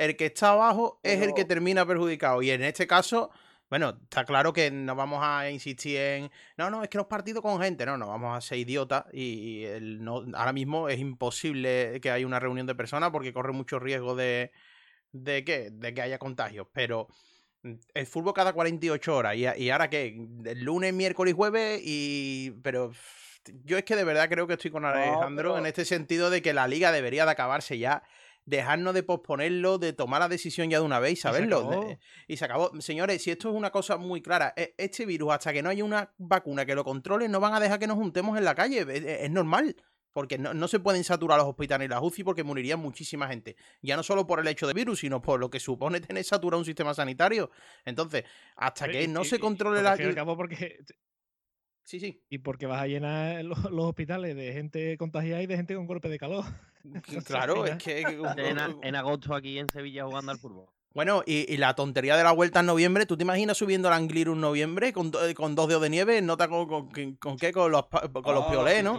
[0.00, 2.40] El que está abajo es el que termina perjudicado.
[2.40, 3.30] Y en este caso,
[3.68, 6.30] bueno, está claro que no vamos a insistir en.
[6.56, 7.84] No, no, es que los partidos con gente.
[7.84, 9.04] No, no, vamos a ser idiotas.
[9.12, 13.34] Y, y el no, ahora mismo es imposible que haya una reunión de personas porque
[13.34, 14.52] corre mucho riesgo de.
[15.12, 15.68] ¿De qué?
[15.70, 16.66] De que haya contagios.
[16.72, 17.06] Pero
[17.62, 19.36] mm, el fútbol cada 48 horas.
[19.36, 20.16] ¿Y, ahora qué?
[20.46, 21.82] El lunes, miércoles y jueves.
[21.84, 22.52] Y.
[22.62, 22.90] Pero.
[23.64, 26.40] Yo es que de verdad creo que estoy con Alejandro pero- en este sentido de
[26.40, 28.02] que la liga debería de acabarse ya.
[28.50, 31.58] Dejarnos de posponerlo, de tomar la decisión ya de una vez y se saberlo.
[31.58, 31.98] acabó.
[32.26, 32.80] Y se acabó.
[32.80, 35.84] Señores, si esto es una cosa muy clara, e- este virus, hasta que no haya
[35.84, 38.80] una vacuna que lo controle, no van a dejar que nos juntemos en la calle.
[38.80, 39.76] Es, es normal.
[40.12, 43.54] Porque no, no se pueden saturar los hospitales y las UCI porque moriría muchísima gente.
[43.80, 46.58] Ya no solo por el hecho de virus, sino por lo que supone tener saturado
[46.58, 47.52] un sistema sanitario.
[47.84, 48.24] Entonces,
[48.56, 49.92] hasta que y- no y- se controle la.
[49.92, 50.78] al cabo, porque,
[51.90, 52.22] Sí, sí.
[52.30, 55.86] y porque vas a llenar los, los hospitales de gente contagiada y de gente con
[55.88, 56.44] golpe de calor.
[56.84, 58.02] Entonces, Claro, es que.
[58.82, 60.66] En, agosto aquí en Sevilla jugando al fútbol.
[60.92, 63.94] Bueno, y, y la tontería de la vuelta en noviembre, ¿tú te imaginas subiendo al
[63.94, 66.20] Angliru en noviembre con, do- con dos dedos de nieve?
[66.22, 67.52] ¿Nota con, con, con- qué?
[67.52, 68.96] Con los, con los Ah, piolés, ¿no?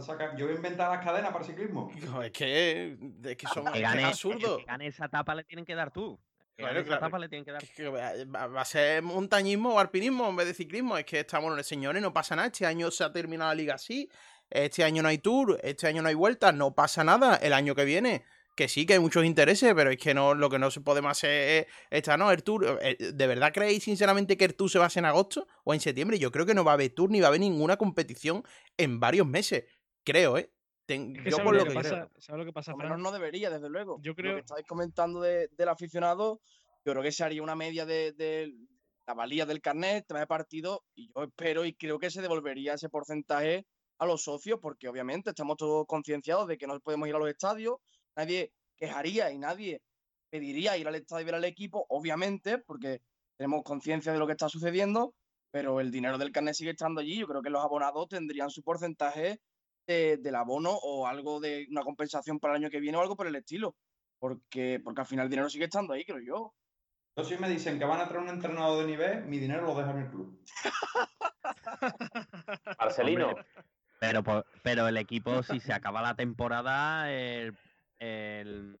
[0.00, 1.90] saca- Yo voy a inventar las cadenas para el ciclismo.
[2.24, 4.58] Es que, es que son Que es que gane, es absurdo.
[4.58, 6.18] que gane esa etapa le tienen que dar tú.
[6.60, 7.00] Claro, claro.
[7.00, 7.62] etapa le tienen que dar
[8.54, 10.96] va, a ser montañismo o alpinismo en vez de ciclismo.
[10.96, 12.48] Es que estamos, señores, no pasa nada.
[12.48, 14.08] Este año se ha terminado la liga así.
[14.48, 15.58] Este año no hay tour.
[15.62, 16.52] Este año no hay vuelta.
[16.52, 17.36] No pasa nada.
[17.36, 18.24] El año que viene.
[18.56, 21.12] Que sí, que hay muchos intereses, pero es que no, lo que no se podemos
[21.12, 22.78] hacer es esta, no, el tour.
[22.82, 25.72] eh, ¿De verdad creéis sinceramente que el tour se va a hacer en agosto o
[25.72, 26.18] en septiembre?
[26.18, 28.42] Yo creo que no va a haber tour ni va a haber ninguna competición
[28.76, 29.64] en varios meses.
[30.04, 30.50] Creo, ¿eh?
[30.90, 31.88] Ten- yo ¿sabes por lo lo que que pasa?
[31.90, 32.10] creo.
[32.18, 33.98] ¿Sabes lo que pasa, lo menos no debería, desde luego.
[34.02, 36.40] Yo Lo creo- que estáis comentando de- del aficionado,
[36.84, 38.52] yo creo que se haría una media de, de
[39.06, 42.74] la valía del carnet, tema de partido, y yo espero y creo que se devolvería
[42.74, 43.66] ese porcentaje
[43.98, 47.28] a los socios, porque obviamente estamos todos concienciados de que no podemos ir a los
[47.28, 47.76] estadios,
[48.16, 49.82] nadie quejaría y nadie
[50.30, 53.00] pediría ir al estadio y ver al equipo, obviamente, porque
[53.36, 55.14] tenemos conciencia de lo que está sucediendo,
[55.52, 57.18] pero el dinero del carnet sigue estando allí.
[57.18, 59.40] Yo creo que los abonados tendrían su porcentaje
[59.86, 63.16] de- del abono o algo de una compensación para el año que viene o algo
[63.16, 63.76] por el estilo.
[64.18, 66.54] Porque, porque al final el dinero sigue estando ahí, creo yo.
[67.16, 69.74] Yo si me dicen que van a traer un entrenador de nivel, mi dinero lo
[69.74, 70.44] dejo en el club.
[72.78, 73.34] Marcelino,
[73.98, 74.22] Pero,
[74.62, 77.56] pero el equipo, si se acaba la temporada, el,
[77.98, 78.80] el,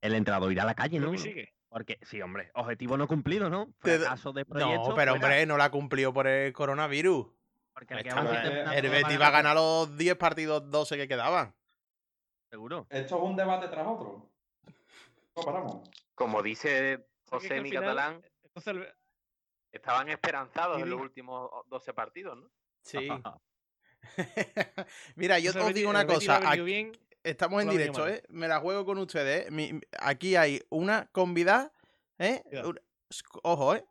[0.00, 1.16] el entrenador irá a la calle, ¿no?
[1.16, 1.54] Sigue.
[1.68, 3.72] Porque, sí, hombre, objetivo no cumplido, ¿no?
[3.78, 4.90] Fracaso de proyecto.
[4.90, 7.28] No, pero fuera, hombre, no la cumplió por el coronavirus.
[7.74, 8.42] Porque le Está quedaban bien.
[8.66, 11.54] siete El El Betis va a ganar, los 10 partidos 12 que quedaban.
[12.50, 12.86] Seguro.
[12.90, 14.28] Esto es un debate tras otro.
[15.34, 15.88] No paramos.
[16.14, 18.22] como dice que que José Mi Catalán,
[18.66, 18.94] el-
[19.72, 22.50] estaban esperanzados en los últimos 12 partidos, ¿no?
[22.82, 23.08] Sí.
[25.16, 26.34] Mira, yo entonces el os digo una el cosa.
[26.34, 26.92] venido aquí- bien,
[27.22, 28.06] estamos en directo.
[28.06, 28.22] ¿eh?
[28.28, 29.46] Me la juego con ustedes.
[29.46, 29.50] ¿eh?
[29.50, 31.72] Mi- aquí hay una convidada,
[32.18, 32.42] ¿eh?
[33.42, 33.86] Ojo, ¿eh?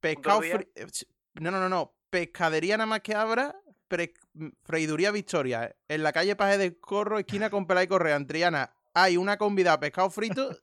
[0.00, 0.86] Pescado fri- eh,
[1.34, 1.92] No, no, no, no.
[2.10, 3.56] Pescadería nada más que abra.
[3.88, 4.14] pre-
[4.64, 5.64] Freiduría Victoria.
[5.64, 5.76] ¿eh?
[5.88, 8.72] En la calle Paje del Corro, esquina con Pelay Correa, en Triana.
[8.94, 10.56] Hay una convidada pescado frito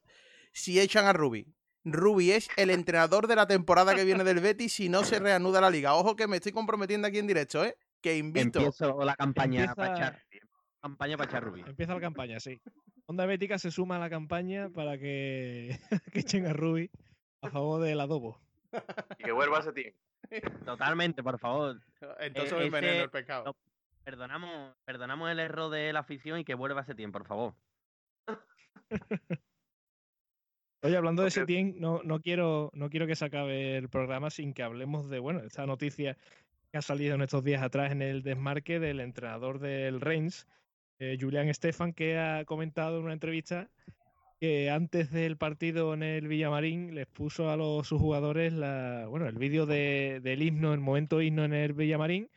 [0.52, 1.48] si echan a Rubi.
[1.86, 5.62] Rubi es el entrenador de la temporada que viene del Betis si no se reanuda
[5.62, 5.94] la liga.
[5.96, 7.78] Ojo que me estoy comprometiendo aquí en directo, ¿eh?
[8.02, 8.60] Que invito.
[8.60, 10.24] Empiezo la campaña para echar,
[10.82, 11.64] campaña para echar Rubí.
[11.66, 12.62] empieza la campaña, sí.
[13.06, 15.80] Onda Bética se suma a la campaña para que,
[16.14, 16.92] que echen a Rubi
[17.42, 18.40] a favor del adobo.
[19.18, 19.94] Y que vuelva Setién.
[20.66, 21.80] Totalmente, por favor.
[22.20, 23.46] Entonces Eh, ese- el pescado.
[23.46, 23.56] no.
[24.04, 27.56] Perdonamos, perdonamos el error de la afición y que vuelva Setién, por favor.
[30.84, 34.54] Oye, hablando de Setién, no, no, quiero, no quiero que se acabe el programa sin
[34.54, 36.16] que hablemos de, bueno, esta noticia
[36.72, 40.48] que ha salido en estos días atrás en el desmarque del entrenador del Reims,
[41.00, 43.70] eh, Julián Estefan, que ha comentado en una entrevista
[44.40, 49.28] que antes del partido en el Villamarín les puso a los sus jugadores la, bueno,
[49.28, 52.30] el vídeo de- del himno, el momento himno en el Villamarín,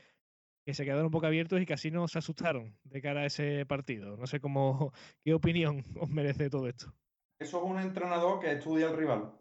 [0.64, 3.66] que se quedaron un poco abiertos y casi no se asustaron de cara a ese
[3.66, 4.16] partido.
[4.16, 4.92] No sé cómo,
[5.24, 6.92] qué opinión os merece todo esto.
[7.38, 9.32] Eso es un entrenador que estudia al rival.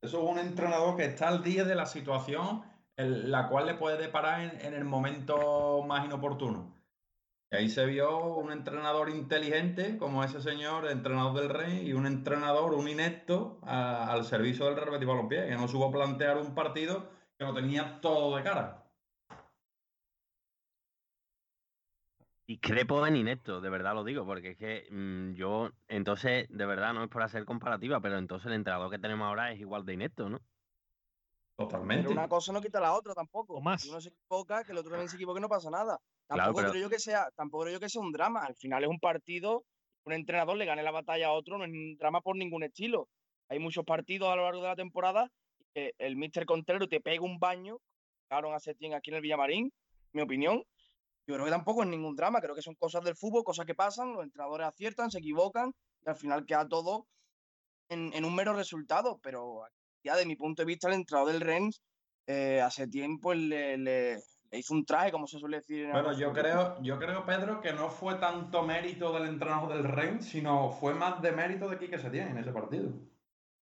[0.00, 2.62] Eso es un entrenador que está al día de la situación
[2.96, 6.77] en la cual le puede deparar en, en el momento más inoportuno.
[7.50, 12.06] Y ahí se vio un entrenador inteligente como ese señor, entrenador del Rey, y un
[12.06, 16.54] entrenador, un inepto, a- al servicio del Real Betis Balompié, que no supo plantear un
[16.54, 18.84] partido que lo tenía todo de cara.
[22.46, 26.94] Discrepo en inepto, de verdad lo digo, porque es que mm, yo, entonces, de verdad,
[26.94, 29.94] no es por hacer comparativa, pero entonces el entrenador que tenemos ahora es igual de
[29.94, 30.40] inepto, ¿no?
[31.56, 32.02] Totalmente.
[32.08, 33.54] Pero una cosa no quita la otra tampoco.
[33.54, 33.82] O más.
[33.82, 35.98] Si uno se equivoca, que el otro también se equivoque, no pasa nada.
[36.28, 38.44] Claro, Tampoco pero- creo yo que sea, tampoco creo yo que sea un drama.
[38.44, 39.64] Al final es un partido,
[40.04, 43.08] un entrenador le gane la batalla a otro, no es un drama por ningún estilo.
[43.48, 45.30] Hay muchos partidos a lo largo de la temporada
[45.74, 47.78] que el Mister Contreras te pega un baño,
[48.28, 49.72] claro, a Setién aquí en el Villamarín,
[50.12, 50.62] mi opinión.
[51.26, 53.74] Yo creo que tampoco es ningún drama, creo que son cosas del fútbol, cosas que
[53.74, 55.72] pasan, los entrenadores aciertan, se equivocan
[56.04, 57.06] y al final queda todo
[57.90, 59.18] en, en un mero resultado.
[59.22, 59.62] Pero
[60.02, 61.82] ya de mi punto de vista, el entrenador del Rennes
[62.26, 65.84] eh, hace tiempo le, le- le hizo un traje, como se suele decir.
[65.86, 69.72] en Bueno, el yo creo, yo creo, Pedro, que no fue tanto mérito del entrenador
[69.74, 72.90] del Rey, sino fue más de mérito de Quique Setién en ese partido.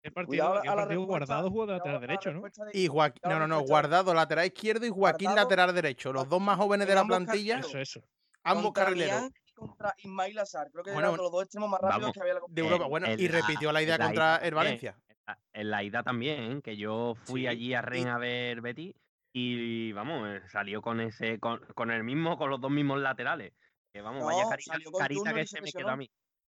[0.03, 2.41] El partido, Cuidado el partido respuesta- guardado jugó de lateral derecho, ¿no?
[2.41, 6.11] de- Y Joaquín, no, no, no, Guardado lateral izquierdo y Joaquín Guardado- lateral derecho.
[6.11, 7.59] Los dos más jóvenes de la plantilla.
[7.59, 8.01] Eso, eso.
[8.43, 10.71] ambos carrileros Niang y contra Ismail Azar.
[10.71, 12.41] Creo que Bueno, eran los dos extremos más rápidos vamos, que había en la de
[12.41, 12.65] competición.
[12.71, 12.83] Europa.
[12.85, 14.53] en- Bueno, en y la- repitió la idea la contra ida el.
[14.55, 14.95] Valencia.
[15.07, 18.61] En la- En la ida también, que yo fui Sí, allí a Rennes a ver
[18.61, 18.95] Betty
[19.33, 23.53] y vamos, eh, salió con ese, con, con el mismo, con los dos mismos laterales.
[23.93, 25.95] Que vamos, vaya No, carita, con carita Junior que y se se me quedó a
[25.97, 26.09] mí.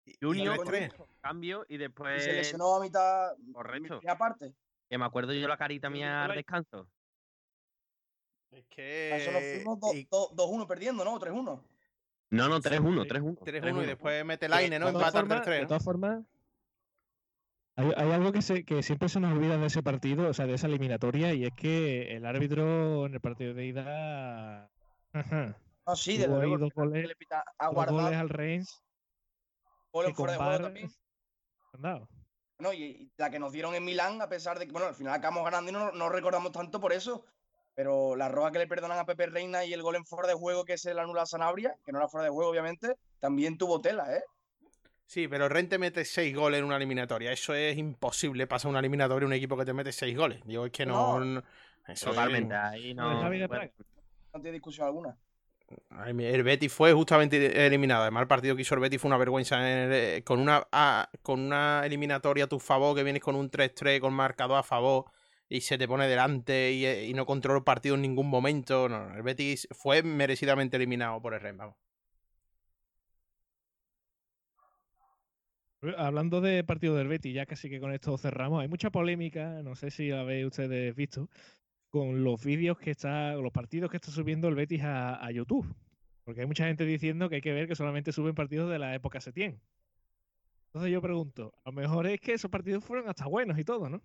[0.06, 0.92] Y- y Junior.
[1.22, 3.32] Cambio y Y después, se lesionó a mitad.
[3.54, 4.00] Correcto.
[4.04, 4.54] Y aparte.
[4.90, 6.88] que me acuerdo yo la carita mía al descanso.
[8.52, 8.64] Es
[9.14, 9.56] A eso nos que.
[9.58, 11.20] fuimos do- y do- 2-1 perdiendo, ¿no?
[11.20, 11.62] 3-1.
[12.30, 13.10] No, no, 3-1, sí.
[13.10, 13.36] 3-1.
[13.44, 13.86] 3-1 y 3-1.
[13.86, 14.88] después mete Laine, ¿no?
[14.88, 15.56] De todas Empata formas- 3-3.
[15.58, 15.68] De ¿no?
[15.68, 16.26] todas formas,
[17.78, 20.46] hay, hay algo que, se, que siempre se nos olvida de ese partido, o sea,
[20.46, 24.70] de esa eliminatoria, y es que el árbitro en el partido de ida.
[25.14, 26.58] Ajá, No, sí, ahí luego.
[26.58, 28.28] dos goles- le pita a dos goles al
[29.94, 30.92] goles que fuera de juego también.
[31.74, 32.10] han dado.
[32.60, 34.96] No, y, y la que nos dieron en Milán, a pesar de que, bueno, al
[34.96, 37.24] final acabamos ganando y no, no recordamos tanto por eso.
[37.76, 40.34] Pero la roja que le perdonan a Pepe Reina y el gol en fuera de
[40.34, 43.56] juego que se le anula a Sanabria, que no era fuera de juego, obviamente, también
[43.60, 44.24] tuvo tela, ¿eh?
[45.08, 47.32] Sí, pero Rente mete 6 goles en una eliminatoria.
[47.32, 48.46] Eso es imposible.
[48.46, 50.42] Pasa una eliminatoria un equipo que te mete 6 goles.
[50.46, 51.20] Digo, es que no.
[51.20, 51.26] No.
[51.26, 51.44] no-
[51.88, 53.18] eso Totalmente, es- ahí no.
[53.48, 53.70] Bueno.
[54.34, 55.18] No tiene discusión alguna.
[55.90, 58.02] Ay, El Betis fue justamente eliminado.
[58.04, 59.58] Además, el partido que hizo el Betis fue una vergüenza.
[59.60, 63.36] en el- eh, con, una, a- con una eliminatoria a tu favor, que vienes con
[63.36, 65.06] un 3-3 con marcador a favor
[65.48, 68.90] y se te pone delante y, eh, y no controla el partido en ningún momento.
[68.90, 71.60] No, no, el Betis fue merecidamente eliminado por el Rennes.
[71.60, 71.76] vamos.
[75.98, 78.62] Hablando de partido del Betis, ya casi que con esto cerramos.
[78.62, 81.30] Hay mucha polémica, no sé si habéis ustedes visto,
[81.90, 85.68] con los vídeos que está, los partidos que está subiendo el Betis a, a YouTube.
[86.24, 88.94] Porque hay mucha gente diciendo que hay que ver que solamente suben partidos de la
[88.96, 89.62] época Setién.
[90.68, 93.88] Entonces yo pregunto, a lo mejor es que esos partidos fueron hasta buenos y todo,
[93.90, 94.02] ¿no?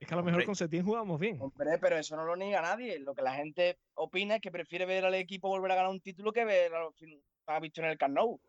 [0.00, 1.36] Es que a lo mejor con Setién jugamos bien.
[1.40, 2.98] Hombre, pero eso no lo niega nadie.
[3.00, 6.00] Lo que la gente opina es que prefiere ver al equipo volver a ganar un
[6.00, 8.40] título que ver a los fin- a visto en el Camp Nou.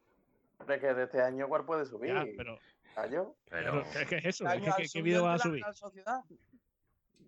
[0.59, 2.13] Hombre, que de este año, ¿cuál puede subir?
[2.13, 2.57] Ya, pero,
[2.95, 3.35] ¿Año?
[3.49, 4.45] pero pero- ¿qué, qué es eso?
[4.45, 5.63] ¿Qué, qué- subido va a subir?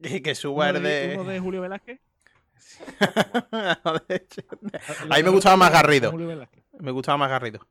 [0.01, 1.17] Y que suba ¿Uno el de, de.
[1.17, 1.99] uno de Julio Velázquez?
[3.51, 6.11] A mí me gustaba más Garrido.
[6.79, 7.65] Me gustaba más Garrido.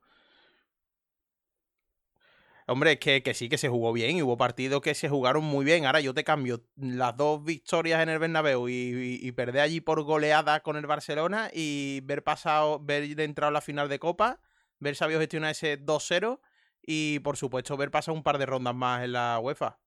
[2.67, 5.45] Hombre, es que, que sí, que se jugó bien y hubo partidos que se jugaron
[5.45, 5.85] muy bien.
[5.85, 9.83] Ahora yo te cambio las dos victorias en el Bernabéu y, y, y perder allí
[9.83, 14.41] por goleada con el Barcelona y ver pasado, ver entrado a la final de Copa,
[14.85, 16.41] ver sabido gestionar ese 2-0
[16.83, 19.79] y por supuesto ver pasar un par de rondas más en la UEFA.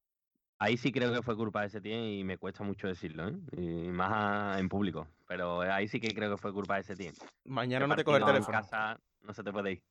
[0.60, 3.34] Ahí sí creo que fue culpa de Setién y me cuesta mucho decirlo, ¿eh?
[3.52, 5.08] Y más a- en público.
[5.28, 7.14] Pero ahí sí que creo que fue culpa de Setién.
[7.46, 8.62] Mañana Ese no te coge el partido en teléfono.
[8.70, 9.84] casa no se te puede ir.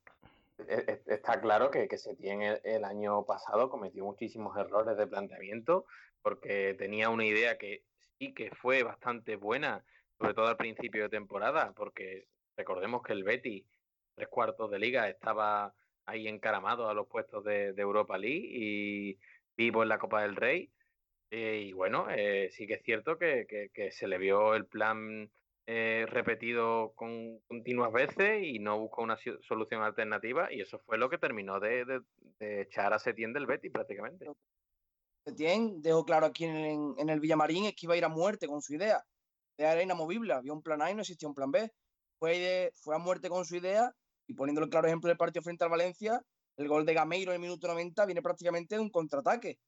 [0.68, 0.74] e,
[1.06, 5.86] e, está claro que, que Setién el, el año pasado cometió muchísimos errores de planteamiento
[6.20, 7.84] porque tenía una idea que
[8.18, 9.84] sí que fue bastante buena,
[10.18, 12.26] sobre todo al principio de temporada, porque
[12.56, 13.64] recordemos que el Betty,
[14.16, 15.72] tres cuartos de liga, estaba
[16.06, 19.18] ahí encaramado a los puestos de, Europa League y
[19.56, 20.70] vivo en la Copa del Rey.
[21.30, 25.30] Eh, y bueno, eh, sí que es cierto que, que, se le vio el plan
[25.66, 31.10] eh, repetido con continuas veces y no buscó una solución alternativa y eso fue lo
[31.10, 31.84] que terminó de,
[32.38, 34.26] de, echar a Setién del Betty prácticamente.
[35.24, 38.46] Setién dejó claro aquí en, en, el Villamarín es que iba a ir a muerte
[38.46, 39.04] con su idea
[39.58, 41.72] era inamovible, había un plan A y no existía un plan B.
[42.18, 43.94] Fue, de, fue a muerte con su idea
[44.26, 46.20] y poniéndole claro ejemplo del partido frente al Valencia,
[46.56, 49.58] el gol de Gameiro en el minuto 90 viene prácticamente de un contraataque,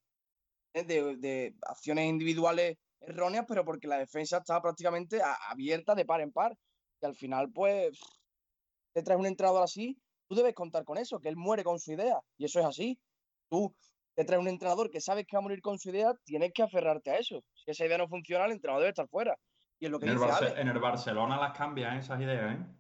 [0.73, 6.33] de, de acciones individuales erróneas, pero porque la defensa estaba prácticamente abierta de par en
[6.33, 6.57] par.
[7.01, 7.99] Y al final, pues,
[8.93, 9.99] te traes un entrenador así,
[10.29, 12.19] tú debes contar con eso, que él muere con su idea.
[12.37, 12.99] Y eso es así.
[13.49, 13.75] Tú
[14.15, 16.63] te traes un entrenador que sabes que va a morir con su idea, tienes que
[16.63, 17.43] aferrarte a eso.
[17.55, 19.37] Si esa idea no funciona, el entrenador debe estar fuera.
[19.79, 20.61] Y es lo que en, dice el Ale.
[20.61, 22.78] en el Barcelona las cambian esas ideas, ¿eh?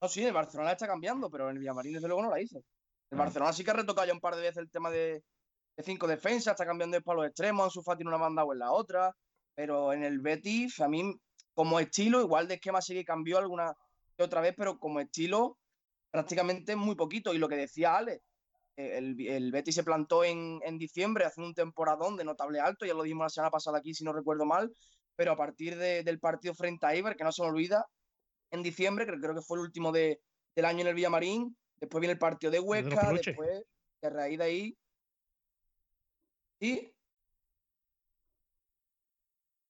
[0.00, 2.62] No, sí, el Barcelona está cambiando, pero en el Villamarín desde luego no la hizo.
[3.10, 5.22] El Barcelona sí que ha retocado ya un par de veces el tema de,
[5.76, 8.58] de cinco defensas, está cambiando para los extremos, su Fati en una banda o en
[8.58, 9.12] la otra,
[9.54, 11.14] pero en el Betis, a mí,
[11.54, 13.72] como estilo, igual de esquema sí que cambió alguna
[14.16, 15.58] que otra vez, pero como estilo,
[16.10, 17.32] prácticamente muy poquito.
[17.32, 18.20] Y lo que decía Ale,
[18.76, 22.94] el, el Betis se plantó en, en diciembre, haciendo un temporadón de notable alto, ya
[22.94, 24.70] lo dijimos la semana pasada aquí, si no recuerdo mal,
[25.14, 27.86] pero a partir de, del partido frente a Iber, que no se me olvida,
[28.50, 30.20] en diciembre, creo, creo que fue el último de,
[30.54, 33.64] del año en el Villamarín, después viene el partido de Huesca, de después,
[34.02, 34.78] de raíz de ahí.
[36.60, 36.92] ¿Sí?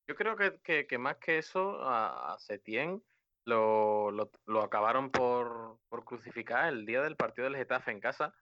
[0.09, 3.03] Yo creo que, que, que, más que eso, a, a Setién
[3.45, 8.33] lo, lo, lo, acabaron por, por, crucificar el día del partido del Getafe en casa,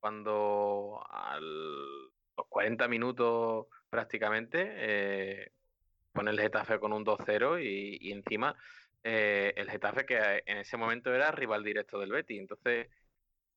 [0.00, 5.52] cuando a los 40 minutos prácticamente eh,
[6.12, 8.56] pone el Getafe con un 2-0 y, y, encima
[9.04, 12.38] eh, el Getafe que en ese momento era rival directo del Betty.
[12.38, 12.88] Entonces,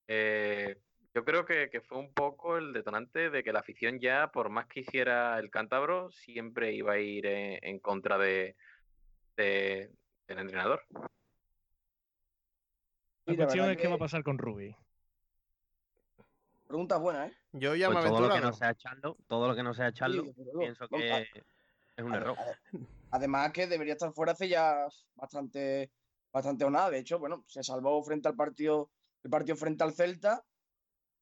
[0.08, 0.78] eh,
[1.14, 4.50] yo creo que, que, fue un poco el detonante de que la afición ya, por
[4.50, 8.58] más que hiciera el cántabro, siempre iba a ir en, en contra de,
[9.38, 9.90] de,
[10.28, 10.84] del entrenador.
[13.26, 14.76] La cuestión es qué va a pasar con Rubi.
[16.68, 17.34] Pregunta buena, ¿eh?
[17.54, 19.88] Yo ya pues me todo lo que no sea echarlo, todo lo que no sea
[19.88, 22.38] echarlo, sí, pienso que no, es un error.
[23.12, 25.92] Además que debería estar fuera hace ya bastante
[26.32, 26.90] bastante o nada.
[26.90, 28.92] De hecho, bueno, se salvó frente al partido
[29.24, 30.44] el partido frente al Celta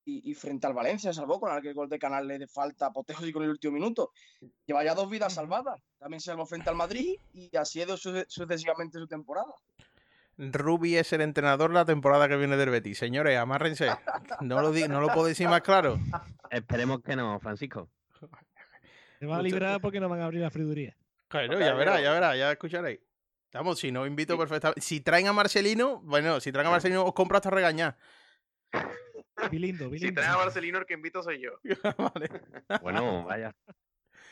[0.03, 3.39] y, y, frente al Valencia se salvó con aquel gol de Canales de falta apoteósico
[3.39, 4.11] en el último minuto.
[4.65, 5.81] Lleva ya dos vidas salvadas.
[5.97, 9.53] También se salvó frente al Madrid y así ha ido sucesivamente su temporada.
[10.37, 12.97] Rubi es el entrenador la temporada que viene del Betis.
[12.97, 13.87] Señores, amárrense.
[14.41, 15.97] No lo, no lo puedo decir más claro.
[16.51, 17.89] Esperemos que no, Francisco.
[19.19, 20.95] Se va a librar porque no van a abrir la friduría.
[21.27, 22.99] Claro, ya verá, ya verá, ya escucharéis.
[23.53, 24.39] Vamos, si no invito sí.
[24.39, 24.81] perfectamente.
[24.81, 27.97] Si traen a Marcelino, bueno, si traen a Marcelino os compro hasta regañar.
[29.49, 30.09] Bilindo, bilindo.
[30.09, 31.59] Si traen a Marcelino, el que invito soy yo.
[32.13, 32.29] vale.
[32.81, 33.55] Bueno, vaya.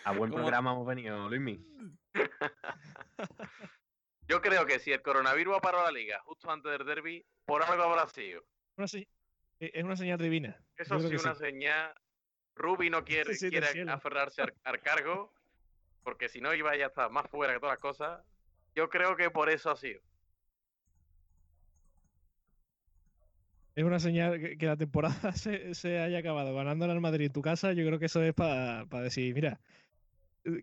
[0.03, 0.43] A buen ¿Cómo?
[0.43, 1.65] programa hemos venido, Luismi.
[4.27, 7.63] Yo creo que si el coronavirus ha parado la liga justo antes del derby, por
[7.63, 8.43] algo habrá sido.
[8.77, 9.07] Una se...
[9.59, 10.61] Es una señal divina.
[10.75, 11.45] Eso sí, una sí.
[11.45, 11.93] señal.
[12.55, 15.33] Ruby no quiere, sí, quiere aferrarse al, al, cargo,
[16.03, 18.21] porque si no iba ya estar más fuera que todas las cosas.
[18.75, 20.01] Yo creo que por eso ha sido.
[23.75, 27.33] Es una señal que, que la temporada se, se, haya acabado ganando al Madrid en
[27.33, 27.73] tu casa.
[27.73, 29.59] Yo creo que eso es para pa decir, mira,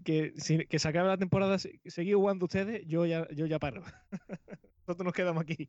[0.05, 3.83] que, si, que se acabe la temporada, seguir jugando ustedes, yo ya, yo ya paro.
[4.87, 5.69] Nosotros nos quedamos aquí.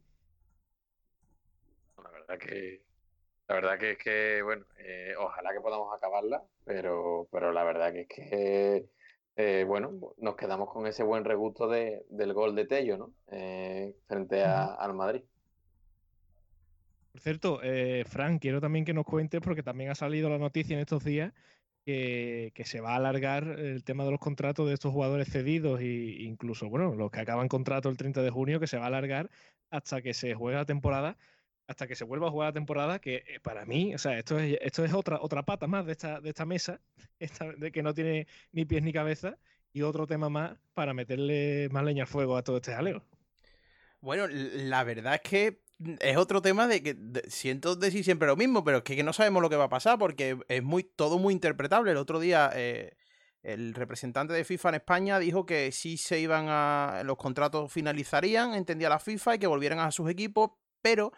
[1.97, 2.91] La verdad que
[3.51, 7.91] la verdad que es que, bueno, eh, ojalá que podamos acabarla, pero, pero la verdad
[7.91, 8.85] que es que,
[9.35, 13.13] eh, bueno, nos quedamos con ese buen regusto de, del gol de Tello, ¿no?
[13.27, 15.21] Eh, frente a, al Madrid.
[17.11, 20.75] Por cierto, eh, Fran, quiero también que nos cuentes, porque también ha salido la noticia
[20.75, 21.33] en estos días,
[21.83, 25.81] que, que, se va a alargar el tema de los contratos de estos jugadores cedidos
[25.81, 28.87] e incluso, bueno, los que acaban contrato el 30 de junio, que se va a
[28.87, 29.29] alargar
[29.71, 31.17] hasta que se juegue la temporada
[31.71, 34.39] hasta que se vuelva a jugar la temporada, que eh, para mí, o sea, esto
[34.39, 36.79] es, esto es otra, otra pata más de esta, de esta mesa,
[37.19, 39.37] esta, de que no tiene ni pies ni cabeza,
[39.73, 43.03] y otro tema más para meterle más leña al fuego a todo este jaleo.
[44.01, 45.61] Bueno, la verdad es que
[45.99, 46.97] es otro tema de que
[47.27, 49.69] siento decir siempre lo mismo, pero es que, que, no sabemos lo que va a
[49.69, 51.91] pasar porque es muy todo muy interpretable.
[51.91, 52.95] El otro día eh,
[53.43, 58.53] el representante de FIFA en España dijo que sí se iban a los contratos finalizarían,
[58.53, 60.51] entendía la FIFA y que volvieran a sus equipos,
[60.81, 61.11] pero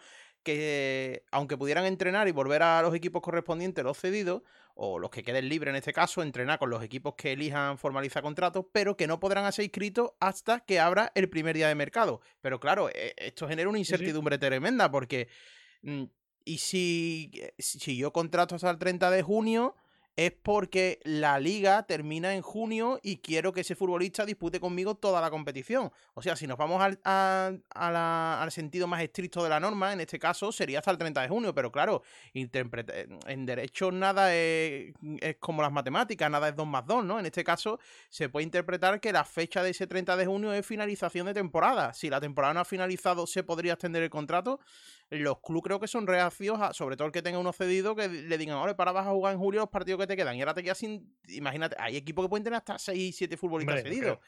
[0.43, 4.43] que aunque pudieran entrenar y volver a los equipos correspondientes, los cedidos,
[4.75, 8.23] o los que queden libres en este caso, entrenar con los equipos que elijan formalizar
[8.23, 12.21] contratos, pero que no podrán ser inscritos hasta que abra el primer día de mercado.
[12.41, 15.27] Pero claro, e, esto genera una incertidumbre tremenda porque...
[15.81, 16.03] Mm,
[16.45, 19.77] y si, si yo contrato hasta el 30 de junio,
[20.15, 25.21] es porque la liga termina en junio y quiero que ese futbolista dispute conmigo toda
[25.21, 25.91] la competición.
[26.13, 26.99] O sea, si nos vamos al,
[27.73, 31.27] al sentido más estricto de la norma, en este caso sería hasta el 30 de
[31.29, 32.03] junio, pero claro,
[32.33, 37.19] en derecho nada es, es, como las matemáticas, nada es 2 más 2, ¿no?
[37.19, 40.65] En este caso se puede interpretar que la fecha de ese 30 de junio es
[40.65, 41.93] finalización de temporada.
[41.93, 44.59] Si la temporada no ha finalizado, se podría extender el contrato
[45.13, 48.37] los clubes creo que son reacios, sobre todo el que tenga uno cedido, que le
[48.37, 50.35] digan, ahora para vas a jugar en julio los partidos que te quedan.
[50.35, 51.15] Y ahora te quedas sin.
[51.29, 54.19] Imagínate, hay equipos que pueden tener hasta 6, 7 futbolistas cedidos.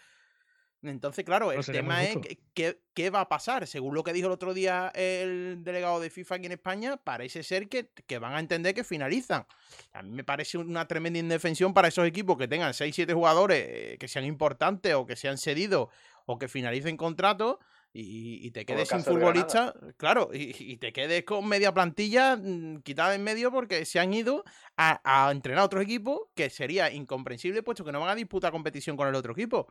[0.83, 2.17] Entonces, claro, el tema es
[2.53, 3.65] ¿qué, va a pasar.
[3.67, 7.43] Según lo que dijo el otro día el delegado de FIFA aquí en España, parece
[7.43, 9.45] ser que, que van a entender que finalizan.
[9.93, 13.65] A mí me parece una tremenda indefensión para esos equipos que tengan 6, 7 jugadores
[13.67, 15.89] eh, que sean importantes o que sean cedidos
[16.25, 17.57] o que finalicen contratos
[17.97, 23.23] y, te quedes sin futbolista, claro, y, te quedes con media plantilla mm, quitada en
[23.23, 24.43] medio porque se han ido
[24.75, 28.97] a, entrenar a otros equipos que sería incomprensible puesto que no van a disputar competición
[28.97, 29.67] con el otro equipo.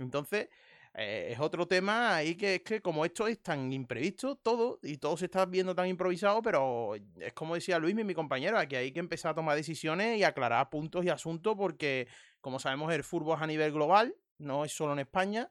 [0.00, 0.48] Entonces,
[0.94, 4.96] eh, es otro tema ahí que es que como esto es tan imprevisto todo y
[4.96, 8.90] todo se está viendo tan improvisado, pero es como decía Luis, mi compañero, aquí hay
[8.90, 12.08] que empezar a tomar decisiones y aclarar puntos y asuntos porque,
[12.40, 15.48] como sabemos, el fútbol es a nivel global, no es solo en España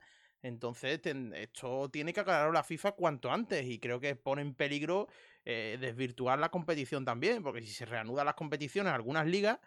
[0.48, 5.08] entonces, esto tiene que aclararlo la FIFA cuanto antes y creo que pone en peligro
[5.46, 9.60] eh, desvirtuar la competición también, porque si se reanudan las competiciones en algunas ligas,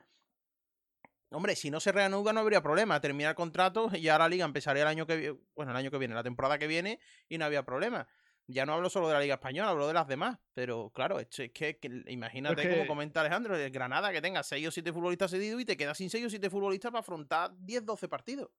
[1.31, 4.45] hombre, si no se reanuda no habría problema, termina el contrato y ya la liga
[4.45, 7.39] empezaría el año que viene, bueno, el año que viene, la temporada que viene y
[7.39, 8.07] no había problema.
[8.47, 10.39] Ya no hablo solo de la Liga Española, hablo de las demás.
[10.55, 11.79] Pero claro, es que,
[12.09, 15.77] imagínate como comenta Alejandro, el Granada que tenga 6 o 7 futbolistas cedidos y te
[15.77, 18.51] quedas sin 6 o 7 futbolistas para afrontar 10 12 partidos.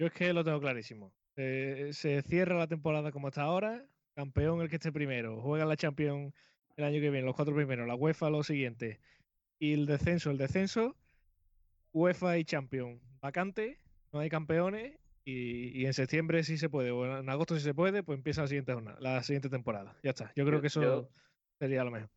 [0.00, 1.12] Yo es que lo tengo clarísimo.
[1.36, 3.84] se cierra la temporada como hasta ahora,
[4.14, 6.32] campeón el que esté primero, juega la Champions
[6.78, 8.98] el año que viene, los cuatro primeros, la UEFA lo siguiente,
[9.58, 10.96] y el descenso, el descenso,
[11.92, 13.78] UEFA y Champions, vacante,
[14.10, 18.02] no hay campeones, y, en septiembre sí se puede, o en agosto sí se puede,
[18.02, 19.98] pues empieza la siguiente, la siguiente temporada.
[20.02, 21.10] Ya está, yo creo que eso
[21.58, 22.08] sería lo mejor.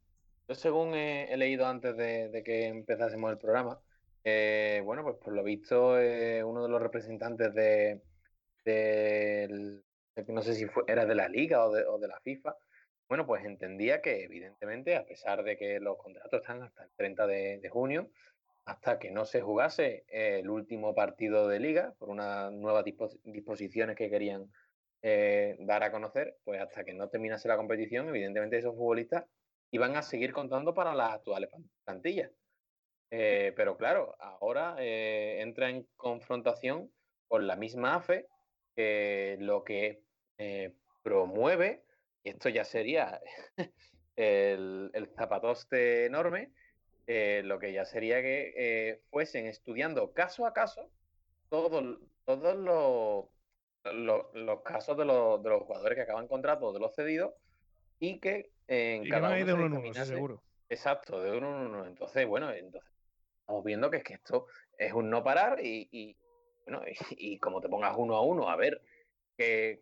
[0.47, 3.81] Yo según he, leído antes de que empezásemos el programa,
[4.24, 8.01] eh, bueno, pues por lo visto, eh, uno de los representantes de,
[10.28, 12.55] no sé si era de la liga o de, la FIFA,
[13.09, 17.28] bueno, pues entendía que evidentemente, a pesar de que los contratos están hasta el 30
[17.28, 18.09] de, junio,
[18.65, 24.09] hasta que no se jugase el último partido de liga, por unas nuevas disposiciones que
[24.09, 24.49] querían
[25.05, 29.26] eh, dar a conocer, pues hasta que no terminase la competición, evidentemente esos futbolistas
[29.69, 31.49] iban a seguir contando para las actuales
[31.84, 32.32] plantillas.
[33.11, 36.91] Eh, pero claro, ahora eh, entra en confrontación
[37.27, 38.27] con la misma AFE
[38.75, 40.01] que lo que
[40.37, 40.73] eh,
[41.03, 41.83] promueve,
[42.23, 43.21] y esto ya sería
[44.15, 46.51] el, zapatoste enorme,
[47.05, 50.89] lo que ya sería que fuesen estudiando caso a caso
[51.49, 53.25] todos los,
[53.83, 57.33] los, casos de los, de los jugadores que acaban contrato de los cedidos
[57.99, 60.43] y que en cada uno de uno en uno, seguro.
[60.69, 61.85] Exacto, de uno en uno.
[61.85, 62.92] Entonces, bueno, entonces
[63.61, 64.47] viendo que es que esto
[64.77, 66.17] es un no parar y,
[66.65, 66.81] bueno,
[67.11, 68.81] y, como te pongas uno a uno a ver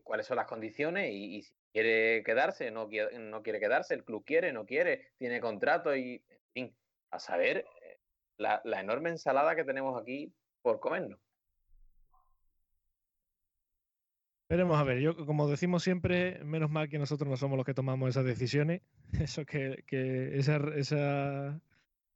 [0.04, 4.24] cuáles son las condiciones y, si quiere quedarse, no quiere, no quiere quedarse, el club
[4.26, 6.76] quiere, no quiere, tiene contrato y, en fin,
[7.12, 8.00] a saber eh,
[8.38, 11.20] la, enorme ensalada que tenemos aquí por comernos.
[14.50, 17.74] Veremos a ver, yo como decimos siempre, menos mal que nosotros no somos los que
[17.74, 18.82] tomamos esas decisiones.
[19.22, 21.62] Eso que, que esa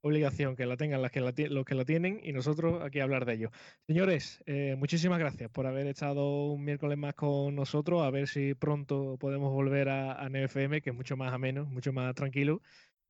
[0.06, 3.34] obligación que la tengan las que los que la tienen y nosotros aquí hablar de
[3.34, 3.50] ello.
[3.86, 8.02] Señores, eh, muchísimas gracias por haber estado un miércoles más con nosotros.
[8.02, 11.92] A ver si pronto podemos volver a, a NFM, que es mucho más ameno, mucho
[11.92, 12.60] más tranquilo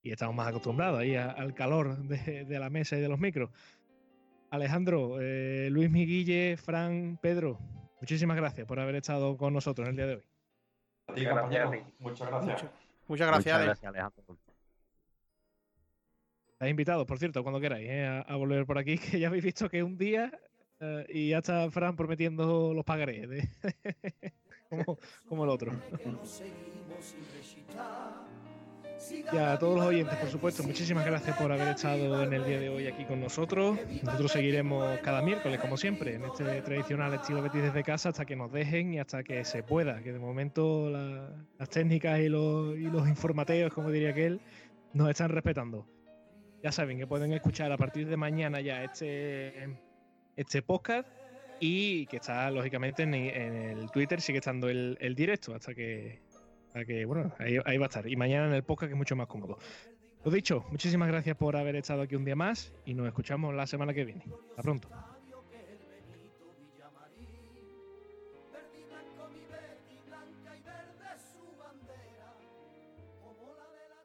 [0.06, 3.50] y estamos más acostumbrados ahí al calor de, la mesa y de los micros.
[4.50, 7.58] Alejandro, eh, Luis Miguille, Fran, Pedro,
[8.00, 10.24] muchísimas gracias por haber estado con nosotros en el día de hoy.
[11.98, 12.64] Muchas gracias.
[13.08, 14.36] Muchas gracias, Muchas gracias Alejandro.
[16.56, 18.06] Estáis invitados, por cierto, cuando queráis, ¿eh?
[18.26, 20.32] a, volver por aquí, que ya habéis visto que un día
[20.80, 23.46] eh, y ya está Fran prometiendo los pagarés,
[25.28, 25.72] como, el otro.
[29.32, 32.58] Y a todos los oyentes, por supuesto, muchísimas gracias por haber estado en el día
[32.58, 33.78] de hoy aquí con nosotros.
[34.02, 38.34] Nosotros seguiremos cada miércoles, como siempre, en este tradicional estilo Betis desde casa hasta que
[38.34, 40.02] nos dejen y hasta que se pueda.
[40.02, 44.40] Que de momento la- las técnicas y los, y los informateos, como diría aquel,
[44.92, 45.86] nos están respetando.
[46.62, 49.78] Ya saben que pueden escuchar a partir de mañana ya este,
[50.36, 51.08] este podcast
[51.60, 56.20] y que está lógicamente en, el Twitter, sigue estando el, el directo hasta que,
[56.68, 58.08] hasta que bueno, ahí, ahí va a estar.
[58.08, 59.58] Y mañana en el podcast que es mucho más cómodo.
[60.24, 63.66] Lo dicho, muchísimas gracias por haber estado aquí un día más y nos escuchamos la
[63.66, 64.24] semana que viene.
[64.50, 64.88] Hasta pronto.